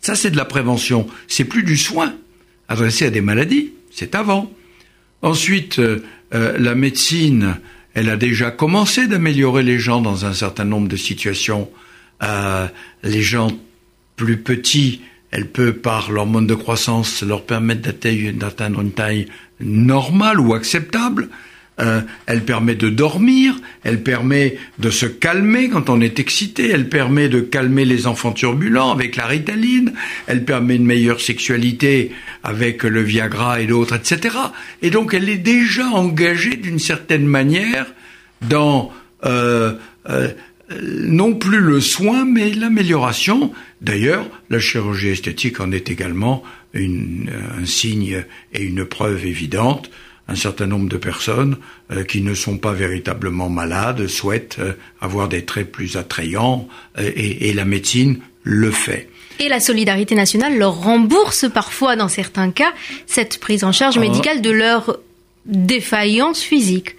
Ça 0.00 0.14
c'est 0.14 0.30
de 0.30 0.36
la 0.36 0.46
prévention, 0.46 1.06
c'est 1.28 1.44
plus 1.44 1.62
du 1.62 1.76
soin 1.76 2.14
adressé 2.68 3.06
à 3.06 3.10
des 3.10 3.20
maladies, 3.20 3.72
c'est 3.90 4.14
avant. 4.14 4.50
Ensuite, 5.22 5.78
euh, 5.78 6.04
euh, 6.34 6.56
la 6.58 6.74
médecine, 6.74 7.56
elle 7.94 8.08
a 8.08 8.16
déjà 8.16 8.50
commencé 8.50 9.06
d'améliorer 9.06 9.62
les 9.62 9.78
gens 9.78 10.00
dans 10.00 10.24
un 10.24 10.32
certain 10.32 10.64
nombre 10.64 10.88
de 10.88 10.96
situations. 10.96 11.68
les 13.02 13.22
gens 13.22 13.50
plus 14.16 14.38
petits, 14.38 15.02
elle 15.30 15.46
peut, 15.46 15.72
par 15.72 16.10
l'hormone 16.10 16.46
de 16.46 16.54
croissance, 16.54 17.22
leur 17.22 17.44
permettre 17.44 17.82
d'atteindre 18.32 18.80
une 18.80 18.92
taille 18.92 19.26
normale 19.60 20.40
ou 20.40 20.54
acceptable. 20.54 21.28
Euh, 21.78 22.00
elle 22.24 22.42
permet 22.42 22.74
de 22.74 22.88
dormir, 22.88 23.54
elle 23.84 24.02
permet 24.02 24.56
de 24.78 24.88
se 24.88 25.04
calmer 25.04 25.68
quand 25.68 25.90
on 25.90 26.00
est 26.00 26.18
excité, 26.18 26.70
elle 26.70 26.88
permet 26.88 27.28
de 27.28 27.40
calmer 27.40 27.84
les 27.84 28.06
enfants 28.06 28.32
turbulents 28.32 28.90
avec 28.90 29.14
la 29.14 29.26
ritaline, 29.26 29.92
elle 30.26 30.46
permet 30.46 30.76
une 30.76 30.86
meilleure 30.86 31.20
sexualité 31.20 32.12
avec 32.42 32.82
le 32.82 33.02
Viagra 33.02 33.60
et 33.60 33.66
d'autres, 33.66 33.94
etc. 33.94 34.36
Et 34.80 34.88
donc 34.88 35.12
elle 35.12 35.28
est 35.28 35.36
déjà 35.36 35.86
engagée 35.88 36.56
d'une 36.56 36.78
certaine 36.78 37.26
manière 37.26 37.92
dans 38.40 38.90
euh, 39.26 39.74
euh, 40.08 40.28
non 40.82 41.34
plus 41.34 41.60
le 41.60 41.80
soin, 41.80 42.24
mais 42.24 42.52
l'amélioration. 42.52 43.52
D'ailleurs, 43.80 44.26
la 44.50 44.58
chirurgie 44.58 45.08
esthétique 45.08 45.60
en 45.60 45.70
est 45.72 45.90
également 45.90 46.42
une, 46.72 47.30
un 47.58 47.64
signe 47.64 48.24
et 48.52 48.62
une 48.62 48.84
preuve 48.84 49.26
évidente. 49.26 49.90
un 50.28 50.34
certain 50.34 50.66
nombre 50.66 50.88
de 50.88 50.96
personnes 50.96 51.56
euh, 51.92 52.02
qui 52.02 52.20
ne 52.20 52.34
sont 52.34 52.58
pas 52.58 52.72
véritablement 52.72 53.48
malades 53.48 54.08
souhaitent 54.08 54.56
euh, 54.58 54.72
avoir 55.00 55.28
des 55.28 55.44
traits 55.44 55.70
plus 55.70 55.96
attrayants 55.96 56.66
et, 56.98 57.48
et, 57.48 57.52
la 57.52 57.64
médecine 57.64 58.18
le 58.42 58.72
fait. 58.72 59.08
Et 59.38 59.48
la 59.48 59.60
solidarité 59.60 60.16
nationale 60.16 60.58
leur 60.58 60.74
rembourse 60.82 61.46
parfois, 61.52 61.94
dans 61.94 62.08
certains 62.08 62.50
cas, 62.50 62.72
cette 63.06 63.38
prise 63.38 63.62
en 63.62 63.70
charge 63.70 63.98
ah. 63.98 64.00
médicale 64.00 64.42
de 64.42 64.50
leur 64.50 64.98
défaillance 65.44 66.42
physique. 66.42 66.96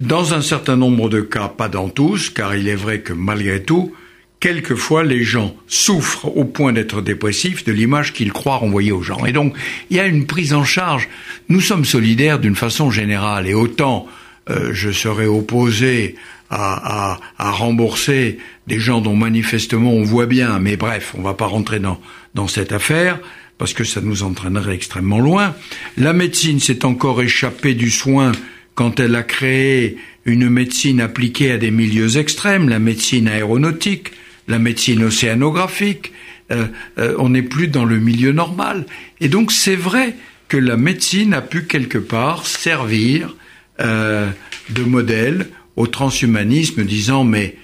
Dans 0.00 0.32
un 0.32 0.42
certain 0.42 0.76
nombre 0.76 1.08
de 1.08 1.20
cas, 1.20 1.48
pas 1.48 1.68
dans 1.68 1.88
tous, 1.88 2.30
car 2.30 2.54
il 2.54 2.68
est 2.68 2.76
vrai 2.76 3.00
que 3.00 3.12
malgré 3.12 3.62
tout, 3.62 3.92
quelquefois 4.38 5.02
les 5.02 5.24
gens 5.24 5.56
souffrent 5.66 6.36
au 6.36 6.44
point 6.44 6.72
d'être 6.72 7.02
dépressifs 7.02 7.64
de 7.64 7.72
l'image 7.72 8.12
qu'ils 8.12 8.32
croient 8.32 8.58
renvoyer 8.58 8.92
aux 8.92 9.02
gens. 9.02 9.24
Et 9.26 9.32
donc, 9.32 9.54
il 9.90 9.96
y 9.96 10.00
a 10.00 10.06
une 10.06 10.26
prise 10.26 10.54
en 10.54 10.62
charge. 10.62 11.08
Nous 11.48 11.60
sommes 11.60 11.84
solidaires 11.84 12.38
d'une 12.38 12.54
façon 12.54 12.92
générale, 12.92 13.48
et 13.48 13.54
autant 13.54 14.06
euh, 14.50 14.70
je 14.72 14.90
serais 14.90 15.26
opposé 15.26 16.14
à, 16.48 17.18
à, 17.36 17.50
rembourser 17.50 18.38
des 18.66 18.78
gens 18.78 19.00
dont 19.00 19.16
manifestement 19.16 19.92
on 19.92 20.04
voit 20.04 20.26
bien, 20.26 20.58
mais 20.60 20.76
bref, 20.76 21.12
on 21.14 21.18
ne 21.18 21.24
va 21.24 21.34
pas 21.34 21.46
rentrer 21.46 21.78
dans, 21.80 22.00
dans 22.34 22.48
cette 22.48 22.72
affaire, 22.72 23.18
parce 23.58 23.74
que 23.74 23.84
ça 23.84 24.00
nous 24.00 24.22
entraînerait 24.22 24.74
extrêmement 24.74 25.18
loin. 25.18 25.54
La 25.96 26.12
médecine 26.12 26.60
s'est 26.60 26.84
encore 26.84 27.20
échappée 27.20 27.74
du 27.74 27.90
soin 27.90 28.32
quand 28.78 29.00
elle 29.00 29.16
a 29.16 29.24
créé 29.24 29.96
une 30.24 30.48
médecine 30.48 31.00
appliquée 31.00 31.50
à 31.50 31.58
des 31.58 31.72
milieux 31.72 32.16
extrêmes, 32.16 32.68
la 32.68 32.78
médecine 32.78 33.26
aéronautique, 33.26 34.12
la 34.46 34.60
médecine 34.60 35.02
océanographique, 35.02 36.12
euh, 36.52 36.66
euh, 36.98 37.16
on 37.18 37.30
n'est 37.30 37.42
plus 37.42 37.66
dans 37.66 37.84
le 37.84 37.98
milieu 37.98 38.30
normal. 38.30 38.86
Et 39.20 39.28
donc 39.28 39.50
c'est 39.50 39.74
vrai 39.74 40.14
que 40.46 40.56
la 40.56 40.76
médecine 40.76 41.34
a 41.34 41.40
pu 41.40 41.64
quelque 41.64 41.98
part 41.98 42.46
servir 42.46 43.34
euh, 43.80 44.30
de 44.70 44.84
modèle 44.84 45.48
au 45.74 45.88
transhumanisme, 45.88 46.84
disant 46.84 47.24
mais 47.24 47.56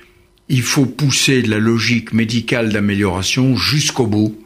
il 0.48 0.62
faut 0.62 0.84
pousser 0.84 1.42
la 1.42 1.60
logique 1.60 2.12
médicale 2.12 2.72
d'amélioration 2.72 3.54
jusqu'au 3.54 4.08
bout 4.08 4.36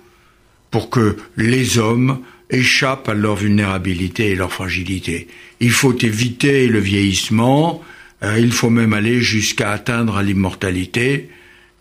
pour 0.70 0.90
que 0.90 1.16
les 1.38 1.78
hommes 1.78 2.18
échappent 2.50 3.08
à 3.08 3.14
leur 3.14 3.36
vulnérabilité 3.36 4.30
et 4.30 4.34
leur 4.34 4.52
fragilité. 4.52 5.28
Il 5.60 5.70
faut 5.70 5.96
éviter 5.96 6.66
le 6.66 6.78
vieillissement, 6.78 7.82
il 8.22 8.52
faut 8.52 8.70
même 8.70 8.94
aller 8.94 9.20
jusqu'à 9.20 9.70
atteindre 9.70 10.20
l'immortalité, 10.22 11.28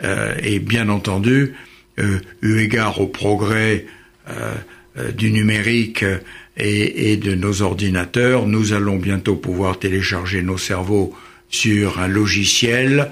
euh, 0.04 0.36
et 0.44 0.60
bien 0.60 0.90
entendu, 0.90 1.54
euh, 2.00 2.20
eu 2.42 2.60
égard 2.60 3.02
au 3.02 3.08
progrès 3.08 3.86
euh, 4.30 4.54
du 5.12 5.32
numérique 5.32 6.06
et, 6.56 7.12
et, 7.12 7.18
de 7.18 7.34
nos 7.34 7.62
ordinateurs, 7.62 8.48
nous 8.48 8.74
allons 8.74 8.98
bientôt 8.98 9.36
pouvoir 9.36 9.80
télécharger 9.80 10.42
nos 10.42 10.58
cerveaux 10.58 11.16
sur 11.50 12.00
un 12.00 12.08
logiciel 12.08 13.12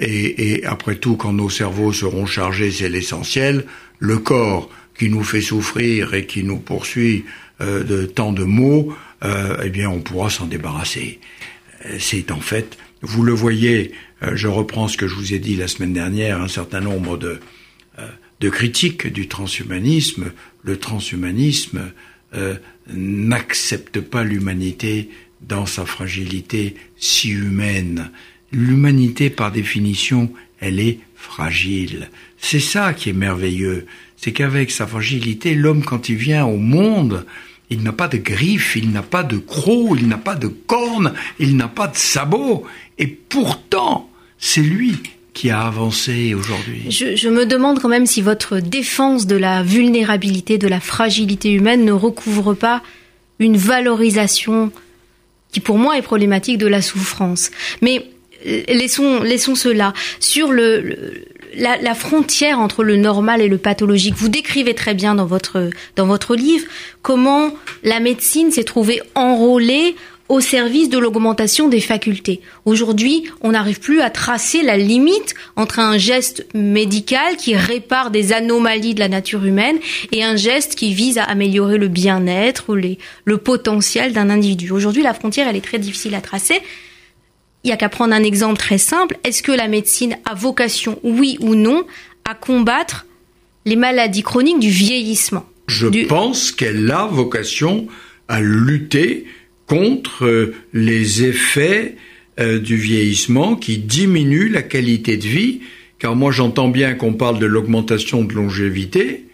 et, 0.00 0.54
et, 0.54 0.64
après 0.64 0.96
tout, 0.96 1.16
quand 1.16 1.32
nos 1.32 1.50
cerveaux 1.50 1.92
seront 1.92 2.26
chargés, 2.26 2.72
c'est 2.72 2.88
l'essentiel. 2.88 3.66
Le 3.98 4.18
corps 4.18 4.70
qui 4.98 5.08
nous 5.08 5.24
fait 5.24 5.40
souffrir 5.40 6.14
et 6.14 6.26
qui 6.26 6.44
nous 6.44 6.58
poursuit 6.58 7.24
de 7.60 8.06
tant 8.06 8.32
de 8.32 8.44
maux, 8.44 8.94
eh 9.22 9.70
bien, 9.70 9.88
on 9.88 10.00
pourra 10.00 10.30
s'en 10.30 10.46
débarrasser. 10.46 11.18
C'est 11.98 12.30
en 12.30 12.40
fait, 12.40 12.78
vous 13.02 13.22
le 13.22 13.32
voyez, 13.32 13.92
euh, 14.22 14.32
je 14.34 14.48
reprends 14.48 14.88
ce 14.88 14.96
que 14.96 15.06
je 15.06 15.14
vous 15.14 15.34
ai 15.34 15.38
dit 15.38 15.56
la 15.56 15.68
semaine 15.68 15.92
dernière, 15.92 16.40
un 16.40 16.48
certain 16.48 16.80
nombre 16.80 17.16
de, 17.16 17.38
euh, 17.98 18.08
de 18.40 18.48
critiques 18.48 19.06
du 19.06 19.28
transhumanisme. 19.28 20.32
Le 20.62 20.78
transhumanisme 20.78 21.92
euh, 22.34 22.54
n'accepte 22.88 24.00
pas 24.00 24.24
l'humanité 24.24 25.10
dans 25.42 25.66
sa 25.66 25.84
fragilité 25.84 26.76
si 26.96 27.30
humaine. 27.30 28.10
L'humanité, 28.52 29.28
par 29.30 29.52
définition, 29.52 30.32
elle 30.60 30.80
est 30.80 31.00
fragile. 31.14 32.08
C'est 32.38 32.60
ça 32.60 32.94
qui 32.94 33.10
est 33.10 33.14
merveilleux. 33.14 33.86
C'est 34.24 34.32
qu'avec 34.32 34.70
sa 34.70 34.86
fragilité, 34.86 35.54
l'homme, 35.54 35.84
quand 35.84 36.08
il 36.08 36.14
vient 36.14 36.46
au 36.46 36.56
monde, 36.56 37.26
il 37.68 37.82
n'a 37.82 37.92
pas 37.92 38.08
de 38.08 38.16
griffes, 38.16 38.74
il 38.74 38.90
n'a 38.90 39.02
pas 39.02 39.22
de 39.22 39.36
crocs, 39.36 39.98
il 40.00 40.08
n'a 40.08 40.16
pas 40.16 40.34
de 40.34 40.46
cornes, 40.46 41.12
il 41.38 41.58
n'a 41.58 41.68
pas 41.68 41.88
de 41.88 41.96
sabots. 41.96 42.64
Et 42.96 43.06
pourtant, 43.06 44.08
c'est 44.38 44.62
lui 44.62 44.96
qui 45.34 45.50
a 45.50 45.66
avancé 45.66 46.32
aujourd'hui. 46.32 46.84
Je, 46.88 47.28
me 47.28 47.44
demande 47.44 47.80
quand 47.80 47.90
même 47.90 48.06
si 48.06 48.22
votre 48.22 48.60
défense 48.60 49.26
de 49.26 49.36
la 49.36 49.62
vulnérabilité, 49.62 50.56
de 50.56 50.68
la 50.68 50.80
fragilité 50.80 51.50
humaine 51.52 51.84
ne 51.84 51.92
recouvre 51.92 52.54
pas 52.54 52.82
une 53.40 53.58
valorisation 53.58 54.72
qui 55.52 55.60
pour 55.60 55.76
moi 55.76 55.98
est 55.98 56.02
problématique 56.02 56.56
de 56.56 56.66
la 56.66 56.80
souffrance. 56.80 57.50
Mais 57.82 58.06
euh, 58.46 58.62
laissons, 58.68 59.22
laissons 59.22 59.54
cela. 59.54 59.92
Sur 60.18 60.50
le, 60.50 61.26
la, 61.56 61.76
la, 61.76 61.94
frontière 61.94 62.58
entre 62.58 62.84
le 62.84 62.96
normal 62.96 63.40
et 63.40 63.48
le 63.48 63.58
pathologique, 63.58 64.14
vous 64.14 64.28
décrivez 64.28 64.74
très 64.74 64.94
bien 64.94 65.14
dans 65.14 65.26
votre, 65.26 65.70
dans 65.96 66.06
votre 66.06 66.34
livre 66.34 66.66
comment 67.02 67.54
la 67.82 68.00
médecine 68.00 68.50
s'est 68.50 68.64
trouvée 68.64 69.00
enrôlée 69.14 69.96
au 70.28 70.40
service 70.40 70.88
de 70.88 70.98
l'augmentation 70.98 71.68
des 71.68 71.80
facultés. 71.80 72.40
Aujourd'hui, 72.64 73.24
on 73.42 73.52
n'arrive 73.52 73.80
plus 73.80 74.00
à 74.00 74.10
tracer 74.10 74.62
la 74.62 74.76
limite 74.76 75.34
entre 75.56 75.80
un 75.80 75.98
geste 75.98 76.46
médical 76.54 77.36
qui 77.36 77.54
répare 77.54 78.10
des 78.10 78.32
anomalies 78.32 78.94
de 78.94 79.00
la 79.00 79.08
nature 79.08 79.44
humaine 79.44 79.78
et 80.12 80.24
un 80.24 80.36
geste 80.36 80.76
qui 80.76 80.94
vise 80.94 81.18
à 81.18 81.24
améliorer 81.24 81.76
le 81.76 81.88
bien-être 81.88 82.70
ou 82.70 82.74
le 83.24 83.36
potentiel 83.36 84.12
d'un 84.12 84.30
individu. 84.30 84.70
Aujourd'hui, 84.70 85.02
la 85.02 85.14
frontière, 85.14 85.46
elle 85.48 85.56
est 85.56 85.64
très 85.64 85.78
difficile 85.78 86.14
à 86.14 86.20
tracer. 86.20 86.60
Il 87.64 87.70
y 87.70 87.72
a 87.72 87.76
qu'à 87.78 87.88
prendre 87.88 88.14
un 88.14 88.22
exemple 88.22 88.58
très 88.58 88.78
simple. 88.78 89.16
Est-ce 89.24 89.42
que 89.42 89.52
la 89.52 89.68
médecine 89.68 90.18
a 90.26 90.34
vocation, 90.34 91.00
oui 91.02 91.38
ou 91.40 91.54
non, 91.54 91.84
à 92.26 92.34
combattre 92.34 93.06
les 93.64 93.76
maladies 93.76 94.22
chroniques 94.22 94.60
du 94.60 94.68
vieillissement? 94.68 95.46
Je 95.66 96.06
pense 96.06 96.52
qu'elle 96.52 96.90
a 96.90 97.06
vocation 97.06 97.88
à 98.28 98.40
lutter 98.40 99.24
contre 99.66 100.26
euh, 100.26 100.54
les 100.74 101.24
effets 101.24 101.96
euh, 102.38 102.58
du 102.58 102.76
vieillissement 102.76 103.56
qui 103.56 103.78
diminuent 103.78 104.50
la 104.50 104.62
qualité 104.62 105.16
de 105.16 105.26
vie, 105.26 105.60
car 105.98 106.16
moi 106.16 106.32
j'entends 106.32 106.68
bien 106.68 106.94
qu'on 106.94 107.14
parle 107.14 107.38
de 107.38 107.46
l'augmentation 107.46 108.24
de 108.24 108.34
longévité, 108.34 109.24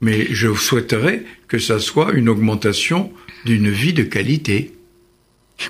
mais 0.00 0.26
je 0.30 0.52
souhaiterais 0.52 1.22
que 1.46 1.58
ça 1.58 1.78
soit 1.78 2.12
une 2.14 2.28
augmentation 2.28 3.12
d'une 3.44 3.70
vie 3.70 3.92
de 3.92 4.02
qualité. 4.02 4.72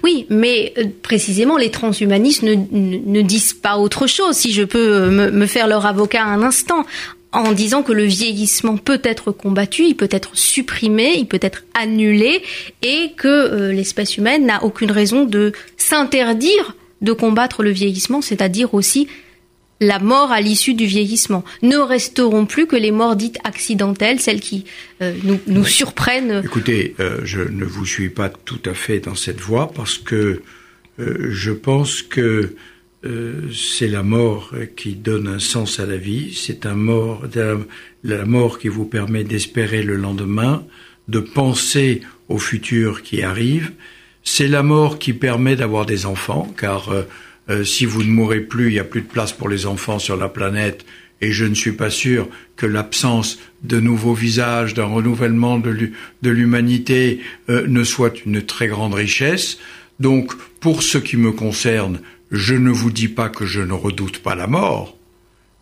Oui, 0.03 0.27
mais 0.29 0.73
euh, 0.79 0.85
précisément, 1.03 1.57
les 1.57 1.71
transhumanistes 1.71 2.43
ne, 2.43 3.23
disent 3.23 3.55
pas 3.55 3.77
autre 3.79 4.07
chose, 4.07 4.37
si 4.37 4.53
je 4.53 4.63
peux 4.63 5.09
me, 5.09 5.31
me 5.31 5.47
faire 5.47 5.67
leur 5.67 5.87
avocat 5.87 6.25
un 6.25 6.43
instant 6.43 6.85
en 7.33 7.53
disant 7.53 7.83
que 7.83 7.93
le 7.93 8.05
vieillissement 8.05 8.77
peut 8.77 9.01
être 9.05 9.31
combattu, 9.31 9.85
il 9.85 9.95
peut 9.95 10.09
être 10.11 10.31
supprimé, 10.37 11.15
il 11.17 11.27
peut 11.27 11.39
être 11.41 11.65
annulé, 11.75 12.43
et 12.83 13.13
que 13.17 13.29
euh, 13.29 13.73
l'espèce 13.73 14.17
humaine 14.17 14.47
n'a 14.47 14.65
aucune 14.65 14.91
raison 14.91 15.25
de 15.25 15.53
s'interdire 15.77 16.75
de 17.03 17.13
combattre 17.13 17.63
le 17.63 17.71
vieillissement, 17.71 18.21
c'est-à-dire 18.21 18.75
aussi 18.75 19.09
la 19.81 19.99
mort 19.99 20.31
à 20.31 20.41
l'issue 20.41 20.75
du 20.75 20.87
vieillissement. 20.87 21.45
Ne 21.63 21.79
resteront 21.79 22.47
plus 22.47 22.67
que 22.67 22.77
les 22.77 22.91
morts 22.91 23.17
dites 23.17 23.39
accidentelles, 23.45 24.21
celles 24.21 24.41
qui 24.41 24.65
euh, 25.03 25.15
nous, 25.25 25.41
nous, 25.47 25.65
surprennent. 25.65 26.43
Écoutez, 26.45 26.95
euh, 27.01 27.21
je 27.25 27.41
ne 27.41 27.65
vous 27.65 27.87
suis 27.87 28.11
pas 28.11 28.29
tout 28.29 28.61
à 28.67 28.75
fait 28.75 29.01
dans 29.01 29.15
cette 29.15 29.41
voie 29.41 29.73
parce 29.73 29.99
que 29.99 30.43
je 30.99 31.51
pense 31.51 32.03
que 32.03 32.55
euh, 33.07 33.49
c'est 33.55 33.89
la 33.89 34.03
mort 34.03 34.53
qui 34.77 34.97
donne 34.97 35.29
un 35.29 35.39
sens 35.39 35.81
à 35.81 35.87
la 35.87 35.97
vie, 35.97 36.35
c'est 36.35 36.67
un 36.67 36.75
mort, 36.75 37.25
la 38.05 38.27
mort 38.27 38.59
qui 38.59 38.69
vous 38.69 38.85
permet 38.85 39.25
d'espérer 39.25 39.83
le 39.83 39.97
lendemain, 39.97 40.63
de 41.09 41.21
penser 41.21 42.03
au 42.29 42.37
futur 42.37 43.03
qui 43.03 43.23
arrive, 43.23 43.73
c'est 44.25 44.47
la 44.47 44.63
mort 44.63 44.99
qui 44.99 45.15
permet 45.15 45.57
d'avoir 45.57 45.87
des 45.87 46.05
enfants, 46.05 46.53
car 46.59 46.93
euh, 47.51 47.61
euh, 47.61 47.65
si 47.65 47.85
vous 47.85 48.03
ne 48.03 48.11
mourrez 48.11 48.41
plus, 48.41 48.69
il 48.69 48.75
n'y 48.75 48.79
a 48.79 48.85
plus 48.85 49.03
de 49.03 49.07
place 49.07 49.33
pour 49.33 49.49
les 49.49 49.67
enfants 49.67 49.99
sur 49.99 50.17
la 50.17 50.29
planète, 50.29 50.85
et 51.21 51.33
je 51.33 51.45
ne 51.45 51.55
suis 51.55 51.73
pas 51.73 51.91
sûr 51.91 52.29
que 52.57 52.67
l'absence 52.67 53.39
de 53.63 53.81
nouveaux 53.81 54.15
visages, 54.15 54.73
d'un 54.75 54.85
renouvellement 54.85 55.59
de 55.59 56.31
l'humanité 56.31 57.21
ne 57.49 57.85
soit 57.85 58.25
une 58.25 58.41
très 58.41 58.69
grande 58.69 58.95
richesse. 58.95 59.59
Donc, 59.99 60.35
pour 60.61 60.83
ce 60.83 60.97
qui 60.97 61.19
me 61.19 61.31
concerne, 61.31 62.01
je 62.31 62.55
ne 62.55 62.71
vous 62.71 62.91
dis 62.91 63.09
pas 63.09 63.29
que 63.29 63.45
je 63.45 63.61
ne 63.61 63.75
redoute 63.75 64.21
pas 64.21 64.35
la 64.35 64.47
mort, 64.47 64.97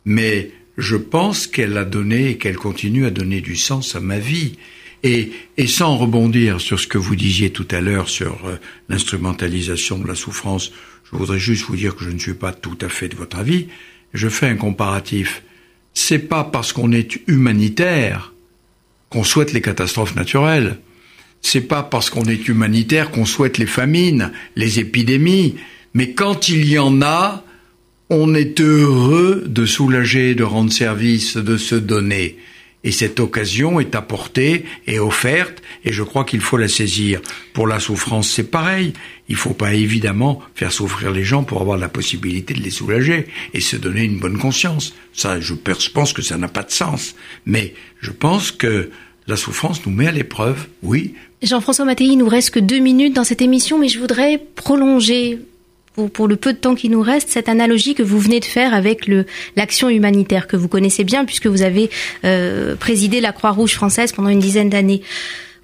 mais 0.04 0.52
je 0.76 0.96
pense 0.96 1.48
qu'elle 1.48 1.76
a 1.76 1.84
donné 1.84 2.30
et 2.30 2.38
qu'elle 2.38 2.56
continue 2.56 3.04
à 3.04 3.10
donner 3.10 3.40
du 3.40 3.56
sens 3.56 3.96
à 3.96 4.00
ma 4.00 4.20
vie. 4.20 4.58
Et, 5.04 5.30
sans 5.66 5.96
rebondir 5.96 6.60
sur 6.60 6.80
ce 6.80 6.86
que 6.86 6.98
vous 6.98 7.14
disiez 7.14 7.50
tout 7.50 7.68
à 7.70 7.80
l'heure 7.80 8.08
sur 8.08 8.46
euh, 8.46 8.56
l'instrumentalisation 8.88 9.98
de 9.98 10.08
la 10.08 10.14
souffrance, 10.14 10.72
je 11.10 11.16
voudrais 11.16 11.38
juste 11.38 11.66
vous 11.66 11.76
dire 11.76 11.94
que 11.94 12.04
je 12.04 12.10
ne 12.10 12.18
suis 12.18 12.34
pas 12.34 12.52
tout 12.52 12.76
à 12.80 12.88
fait 12.88 13.08
de 13.08 13.16
votre 13.16 13.38
avis. 13.38 13.68
Je 14.12 14.28
fais 14.28 14.48
un 14.48 14.56
comparatif. 14.56 15.42
C'est 15.94 16.18
pas 16.18 16.44
parce 16.44 16.72
qu'on 16.72 16.92
est 16.92 17.18
humanitaire 17.26 18.32
qu'on 19.10 19.24
souhaite 19.24 19.52
les 19.52 19.62
catastrophes 19.62 20.16
naturelles. 20.16 20.78
c'est 21.40 21.62
pas 21.62 21.82
parce 21.84 22.10
qu'on 22.10 22.24
est 22.24 22.48
humanitaire 22.48 23.10
qu'on 23.10 23.24
souhaite 23.24 23.58
les 23.58 23.66
famines, 23.66 24.32
les 24.56 24.80
épidémies, 24.80 25.54
mais 25.94 26.12
quand 26.12 26.48
il 26.48 26.68
y 26.68 26.78
en 26.78 27.00
a, 27.00 27.44
on 28.10 28.34
est 28.34 28.60
heureux 28.60 29.44
de 29.46 29.64
soulager, 29.64 30.34
de 30.34 30.42
rendre 30.42 30.72
service, 30.72 31.36
de 31.36 31.56
se 31.56 31.74
donner. 31.76 32.36
Et 32.84 32.92
cette 32.92 33.18
occasion 33.18 33.80
est 33.80 33.94
apportée 33.96 34.64
et 34.86 35.00
offerte, 35.00 35.62
et 35.84 35.92
je 35.92 36.04
crois 36.04 36.24
qu'il 36.24 36.40
faut 36.40 36.56
la 36.56 36.68
saisir. 36.68 37.20
Pour 37.52 37.66
la 37.66 37.80
souffrance, 37.80 38.30
c'est 38.30 38.50
pareil. 38.50 38.92
Il 39.28 39.32
ne 39.32 39.38
faut 39.38 39.54
pas 39.54 39.74
évidemment 39.74 40.40
faire 40.54 40.70
souffrir 40.70 41.10
les 41.10 41.24
gens 41.24 41.42
pour 41.42 41.60
avoir 41.60 41.76
la 41.76 41.88
possibilité 41.88 42.54
de 42.54 42.62
les 42.62 42.70
soulager 42.70 43.26
et 43.52 43.60
se 43.60 43.76
donner 43.76 44.04
une 44.04 44.18
bonne 44.18 44.38
conscience. 44.38 44.94
Ça, 45.12 45.40
je 45.40 45.54
pense 45.92 46.12
que 46.12 46.22
ça 46.22 46.38
n'a 46.38 46.48
pas 46.48 46.62
de 46.62 46.70
sens. 46.70 47.16
Mais 47.46 47.74
je 48.00 48.12
pense 48.12 48.52
que 48.52 48.90
la 49.26 49.36
souffrance 49.36 49.84
nous 49.84 49.92
met 49.92 50.06
à 50.06 50.12
l'épreuve, 50.12 50.68
oui. 50.82 51.14
Jean-François 51.42 51.84
Mattei, 51.84 52.06
il 52.06 52.16
nous 52.16 52.28
reste 52.28 52.50
que 52.50 52.60
deux 52.60 52.78
minutes 52.78 53.14
dans 53.14 53.24
cette 53.24 53.42
émission, 53.42 53.78
mais 53.78 53.88
je 53.88 53.98
voudrais 53.98 54.38
prolonger 54.54 55.40
pour, 56.06 56.28
le 56.28 56.36
peu 56.36 56.52
de 56.52 56.58
temps 56.58 56.74
qui 56.74 56.88
nous 56.88 57.02
reste, 57.02 57.28
cette 57.30 57.48
analogie 57.48 57.94
que 57.94 58.02
vous 58.02 58.18
venez 58.18 58.40
de 58.40 58.44
faire 58.44 58.74
avec 58.74 59.10
l'action 59.56 59.88
humanitaire 59.88 60.46
que 60.46 60.56
vous 60.56 60.68
connaissez 60.68 61.04
bien 61.04 61.24
puisque 61.24 61.46
vous 61.46 61.62
avez 61.62 61.90
euh, 62.24 62.76
présidé 62.76 63.20
la 63.20 63.32
Croix-Rouge 63.32 63.74
française 63.74 64.12
pendant 64.12 64.28
une 64.28 64.38
dizaine 64.38 64.70
d'années. 64.70 65.02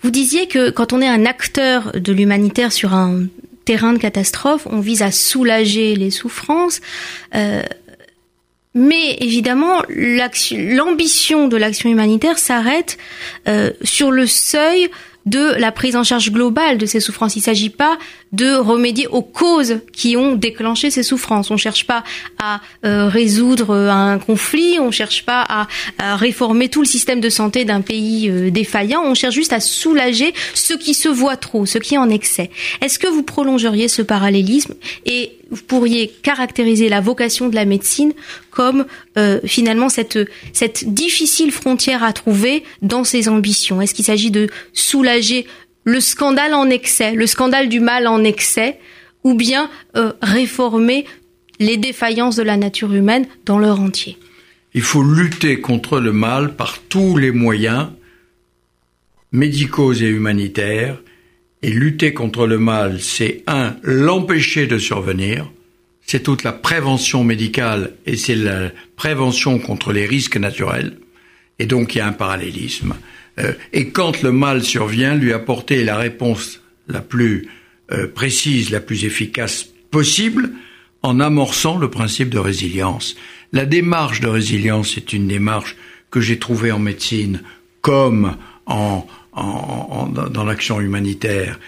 Vous 0.02 0.10
disiez 0.10 0.48
que 0.48 0.70
quand 0.70 0.92
on 0.92 1.00
est 1.00 1.08
un 1.08 1.24
acteur 1.24 1.92
de 1.94 2.12
l'humanitaire 2.12 2.72
sur 2.72 2.92
un 2.92 3.24
terrain 3.64 3.92
de 3.92 3.98
catastrophe, 3.98 4.66
on 4.70 4.80
vise 4.80 5.02
à 5.02 5.10
soulager 5.10 5.94
les 5.94 6.10
souffrances. 6.10 6.80
Euh, 7.34 7.62
mais 8.74 9.16
évidemment, 9.20 9.82
l'ambition 9.88 11.46
de 11.46 11.56
l'action 11.56 11.88
humanitaire 11.88 12.38
s'arrête 12.38 12.98
euh, 13.48 13.70
sur 13.82 14.10
le 14.10 14.26
seuil 14.26 14.90
de 15.26 15.54
la 15.58 15.72
prise 15.72 15.96
en 15.96 16.04
charge 16.04 16.30
globale 16.30 16.76
de 16.76 16.86
ces 16.86 17.00
souffrances. 17.00 17.36
Il 17.36 17.38
ne 17.38 17.44
s'agit 17.44 17.70
pas 17.70 17.98
de 18.34 18.56
remédier 18.56 19.06
aux 19.06 19.22
causes 19.22 19.80
qui 19.92 20.16
ont 20.16 20.34
déclenché 20.34 20.90
ces 20.90 21.02
souffrances. 21.02 21.50
On 21.50 21.54
ne 21.54 21.58
cherche 21.58 21.86
pas 21.86 22.02
à 22.42 22.60
euh, 22.84 23.06
résoudre 23.08 23.70
euh, 23.70 23.90
un 23.90 24.18
conflit, 24.18 24.78
on 24.80 24.86
ne 24.86 24.90
cherche 24.90 25.24
pas 25.24 25.44
à, 25.48 25.66
réformer 26.16 26.68
tout 26.68 26.80
le 26.80 26.86
système 26.86 27.20
de 27.20 27.28
santé 27.28 27.64
d'un 27.64 27.80
pays 27.80 28.28
euh, 28.28 28.50
défaillant, 28.50 29.02
on 29.04 29.14
cherche 29.14 29.34
juste 29.34 29.52
à 29.52 29.60
soulager 29.60 30.34
ce 30.54 30.74
qui 30.74 30.94
se 30.94 31.08
voit 31.08 31.36
trop, 31.36 31.66
ce 31.66 31.78
qui 31.78 31.94
est 31.94 31.98
en 31.98 32.10
excès. 32.10 32.50
Est-ce 32.80 32.98
que 32.98 33.06
vous 33.06 33.22
prolongeriez 33.22 33.88
ce 33.88 34.02
parallélisme 34.02 34.74
et 35.06 35.32
vous 35.50 35.62
pourriez 35.62 36.08
caractériser 36.22 36.88
la 36.88 37.00
vocation 37.00 37.48
de 37.48 37.54
la 37.54 37.64
médecine 37.64 38.12
comme 38.50 38.86
finalement 39.44 39.88
cette, 39.88 40.18
cette 40.52 40.92
difficile 40.94 41.52
frontière 41.52 42.02
à 42.02 42.12
trouver 42.12 42.64
dans 42.82 43.04
ses 43.04 43.28
ambitions? 43.28 43.80
Est-ce 43.80 43.94
qu'il 43.94 44.04
s'agit 44.04 44.30
de 44.30 44.48
soulager 44.72 45.46
le 45.84 46.00
scandale 46.00 46.54
en 46.54 46.68
excès, 46.70 47.14
le 47.14 47.26
scandale 47.26 47.68
du 47.68 47.80
mal 47.80 48.06
en 48.06 48.24
excès, 48.24 48.78
ou 49.22 49.34
bien 49.34 49.70
euh, 49.96 50.12
réformer 50.22 51.06
les 51.60 51.76
défaillances 51.76 52.36
de 52.36 52.42
la 52.42 52.56
nature 52.56 52.92
humaine 52.92 53.26
dans 53.44 53.58
leur 53.58 53.80
entier. 53.80 54.18
Il 54.74 54.82
faut 54.82 55.02
lutter 55.02 55.60
contre 55.60 56.00
le 56.00 56.12
mal 56.12 56.56
par 56.56 56.78
tous 56.88 57.16
les 57.16 57.30
moyens 57.30 57.88
médicaux 59.32 59.92
et 59.92 60.06
humanitaires. 60.06 61.00
Et 61.62 61.70
lutter 61.70 62.12
contre 62.12 62.46
le 62.46 62.58
mal, 62.58 63.00
c'est 63.00 63.42
un, 63.46 63.76
l'empêcher 63.82 64.66
de 64.66 64.76
survenir, 64.76 65.50
c'est 66.04 66.22
toute 66.22 66.42
la 66.42 66.52
prévention 66.52 67.24
médicale 67.24 67.94
et 68.04 68.16
c'est 68.16 68.34
la 68.34 68.70
prévention 68.96 69.58
contre 69.58 69.92
les 69.92 70.04
risques 70.04 70.36
naturels. 70.36 70.98
Et 71.58 71.64
donc 71.64 71.94
il 71.94 71.98
y 71.98 72.00
a 72.02 72.06
un 72.06 72.12
parallélisme. 72.12 72.94
Euh, 73.38 73.52
et 73.72 73.88
quand 73.88 74.22
le 74.22 74.32
mal 74.32 74.62
survient, 74.62 75.14
lui 75.14 75.32
apporter 75.32 75.84
la 75.84 75.96
réponse 75.96 76.60
la 76.88 77.00
plus 77.00 77.48
euh, 77.92 78.06
précise, 78.06 78.70
la 78.70 78.80
plus 78.80 79.04
efficace 79.04 79.68
possible, 79.90 80.50
en 81.02 81.20
amorçant 81.20 81.76
le 81.76 81.90
principe 81.90 82.30
de 82.30 82.38
résilience. 82.38 83.16
La 83.52 83.66
démarche 83.66 84.20
de 84.20 84.28
résilience 84.28 84.96
est 84.96 85.12
une 85.12 85.28
démarche 85.28 85.76
que 86.10 86.20
j'ai 86.20 86.38
trouvée 86.38 86.72
en 86.72 86.78
médecine 86.78 87.42
comme 87.80 88.36
en, 88.66 89.06
en, 89.32 90.06
dans 90.06 90.44
l'action 90.44 90.80
humanitaire. 90.80 91.60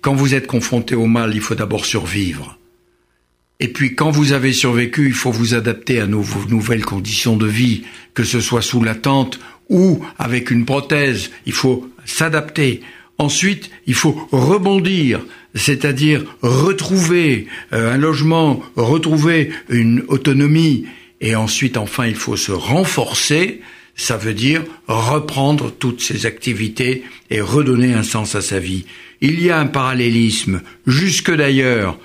quand 0.00 0.14
vous 0.14 0.34
êtes 0.34 0.46
confronté 0.46 0.94
au 0.94 1.06
mal, 1.06 1.34
il 1.34 1.40
faut 1.40 1.56
d'abord 1.56 1.84
survivre. 1.84 2.58
Et 3.60 3.68
puis 3.68 3.96
quand 3.96 4.10
vous 4.10 4.32
avez 4.32 4.52
survécu, 4.52 5.06
il 5.06 5.14
faut 5.14 5.32
vous 5.32 5.54
adapter 5.54 6.00
à 6.00 6.06
nos 6.06 6.24
nouvelles 6.48 6.84
conditions 6.84 7.36
de 7.36 7.46
vie, 7.46 7.82
que 8.14 8.22
ce 8.22 8.40
soit 8.40 8.62
sous 8.62 8.82
la 8.82 8.94
tente 8.94 9.40
ou 9.68 10.00
avec 10.18 10.50
une 10.50 10.64
prothèse, 10.64 11.30
il 11.46 11.52
faut 11.52 11.88
s'adapter. 12.04 12.80
Ensuite, 13.18 13.70
il 13.86 13.94
faut 13.94 14.28
rebondir, 14.30 15.20
c'est-à-dire 15.54 16.24
retrouver 16.40 17.46
euh, 17.72 17.94
un 17.94 17.98
logement, 17.98 18.62
retrouver 18.76 19.50
une 19.68 20.04
autonomie. 20.08 20.86
Et 21.20 21.34
ensuite, 21.34 21.76
enfin, 21.76 22.06
il 22.06 22.14
faut 22.14 22.36
se 22.36 22.52
renforcer. 22.52 23.60
Ça 23.96 24.16
veut 24.16 24.34
dire 24.34 24.62
reprendre 24.86 25.72
toutes 25.72 26.00
ses 26.00 26.26
activités 26.26 27.02
et 27.30 27.40
redonner 27.40 27.94
un 27.94 28.04
sens 28.04 28.36
à 28.36 28.40
sa 28.40 28.60
vie. 28.60 28.86
Il 29.20 29.42
y 29.42 29.50
a 29.50 29.58
un 29.58 29.66
parallélisme, 29.66 30.62
jusque 30.86 31.34
d'ailleurs, 31.34 31.98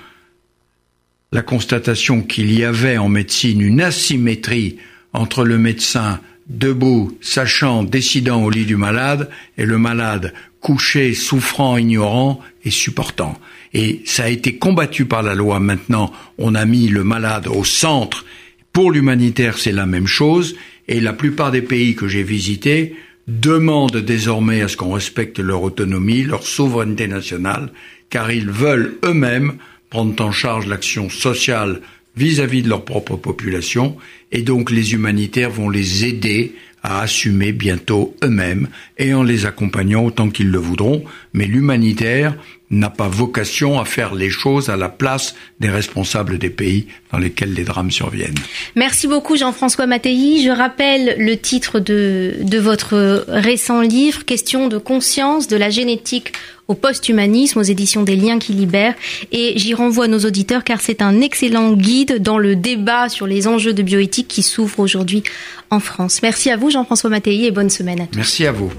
la 1.30 1.42
constatation 1.42 2.22
qu'il 2.22 2.52
y 2.52 2.64
avait 2.64 2.98
en 2.98 3.08
médecine 3.08 3.60
une 3.60 3.80
asymétrie 3.80 4.78
entre 5.12 5.44
le 5.44 5.58
médecin 5.58 6.20
debout, 6.48 7.16
sachant, 7.20 7.84
décidant 7.84 8.42
au 8.42 8.50
lit 8.50 8.66
du 8.66 8.76
malade, 8.76 9.30
et 9.58 9.64
le 9.64 9.78
malade 9.78 10.32
couché, 10.60 11.12
souffrant, 11.14 11.76
ignorant 11.76 12.40
et 12.64 12.70
supportant. 12.70 13.38
Et 13.74 14.02
ça 14.06 14.24
a 14.24 14.28
été 14.28 14.56
combattu 14.56 15.04
par 15.04 15.22
la 15.22 15.34
loi. 15.34 15.60
Maintenant, 15.60 16.12
on 16.38 16.54
a 16.54 16.64
mis 16.64 16.88
le 16.88 17.04
malade 17.04 17.48
au 17.48 17.64
centre. 17.64 18.24
Pour 18.72 18.90
l'humanitaire, 18.90 19.58
c'est 19.58 19.72
la 19.72 19.84
même 19.84 20.06
chose. 20.06 20.56
Et 20.88 21.00
la 21.00 21.12
plupart 21.12 21.50
des 21.50 21.62
pays 21.62 21.94
que 21.94 22.08
j'ai 22.08 22.22
visités 22.22 22.96
demandent 23.28 23.96
désormais 23.96 24.62
à 24.62 24.68
ce 24.68 24.76
qu'on 24.76 24.92
respecte 24.92 25.38
leur 25.38 25.62
autonomie, 25.62 26.22
leur 26.22 26.46
souveraineté 26.46 27.08
nationale, 27.08 27.70
car 28.10 28.30
ils 28.30 28.50
veulent 28.50 28.96
eux-mêmes 29.04 29.58
prendre 29.90 30.24
en 30.24 30.32
charge 30.32 30.66
l'action 30.66 31.08
sociale 31.08 31.80
vis-à-vis 32.16 32.62
de 32.62 32.68
leur 32.68 32.84
propre 32.84 33.16
population, 33.16 33.96
et 34.32 34.42
donc 34.42 34.70
les 34.70 34.92
humanitaires 34.92 35.50
vont 35.50 35.68
les 35.68 36.04
aider 36.04 36.54
à 36.82 37.00
assumer 37.00 37.52
bientôt 37.52 38.14
eux-mêmes, 38.22 38.68
et 38.98 39.14
en 39.14 39.22
les 39.22 39.46
accompagnant 39.46 40.04
autant 40.04 40.28
qu'ils 40.28 40.50
le 40.50 40.58
voudront, 40.58 41.02
mais 41.32 41.46
l'humanitaire 41.46 42.36
n'a 42.70 42.90
pas 42.90 43.08
vocation 43.08 43.80
à 43.80 43.84
faire 43.84 44.14
les 44.14 44.30
choses 44.30 44.68
à 44.68 44.76
la 44.76 44.88
place 44.88 45.34
des 45.60 45.70
responsables 45.70 46.38
des 46.38 46.50
pays 46.50 46.86
dans 47.12 47.18
lesquels 47.18 47.54
les 47.54 47.64
drames 47.64 47.90
surviennent. 47.90 48.34
Merci 48.74 49.06
beaucoup 49.06 49.36
Jean-François 49.36 49.86
Mattei. 49.86 50.42
Je 50.42 50.50
rappelle 50.50 51.16
le 51.18 51.36
titre 51.36 51.78
de, 51.80 52.34
de 52.42 52.58
votre 52.58 53.24
récent 53.28 53.80
livre, 53.80 54.24
Question 54.24 54.68
de 54.68 54.78
conscience 54.78 55.46
de 55.46 55.56
la 55.56 55.70
génétique 55.70 56.32
au 56.68 56.74
post-humanisme 56.74 57.58
aux 57.58 57.62
éditions 57.62 58.02
des 58.02 58.16
Liens 58.16 58.38
qui 58.38 58.52
libèrent 58.52 58.94
et 59.32 59.54
j'y 59.56 59.74
renvoie 59.74 60.08
nos 60.08 60.20
auditeurs 60.20 60.64
car 60.64 60.80
c'est 60.80 61.02
un 61.02 61.20
excellent 61.20 61.72
guide 61.72 62.22
dans 62.22 62.38
le 62.38 62.56
débat 62.56 63.08
sur 63.08 63.26
les 63.26 63.46
enjeux 63.46 63.74
de 63.74 63.82
bioéthique 63.82 64.28
qui 64.28 64.42
s'ouvre 64.42 64.80
aujourd'hui 64.80 65.22
en 65.70 65.80
France. 65.80 66.20
Merci 66.22 66.50
à 66.50 66.56
vous 66.56 66.70
Jean-François 66.70 67.10
Mattei 67.10 67.44
et 67.44 67.50
bonne 67.50 67.70
semaine 67.70 68.00
à 68.00 68.06
tous. 68.06 68.16
Merci 68.16 68.46
à 68.46 68.52
vous. 68.52 68.72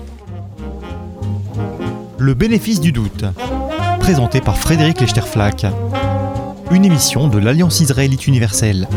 Le 2.17 2.33
bénéfice 2.33 2.79
du 2.79 2.91
doute, 2.91 3.25
présenté 3.99 4.41
par 4.41 4.57
Frédéric 4.57 5.01
Lechterflack, 5.01 5.65
une 6.71 6.85
émission 6.85 7.27
de 7.27 7.37
l'Alliance 7.37 7.81
israélite 7.81 8.25
universelle. 8.25 8.87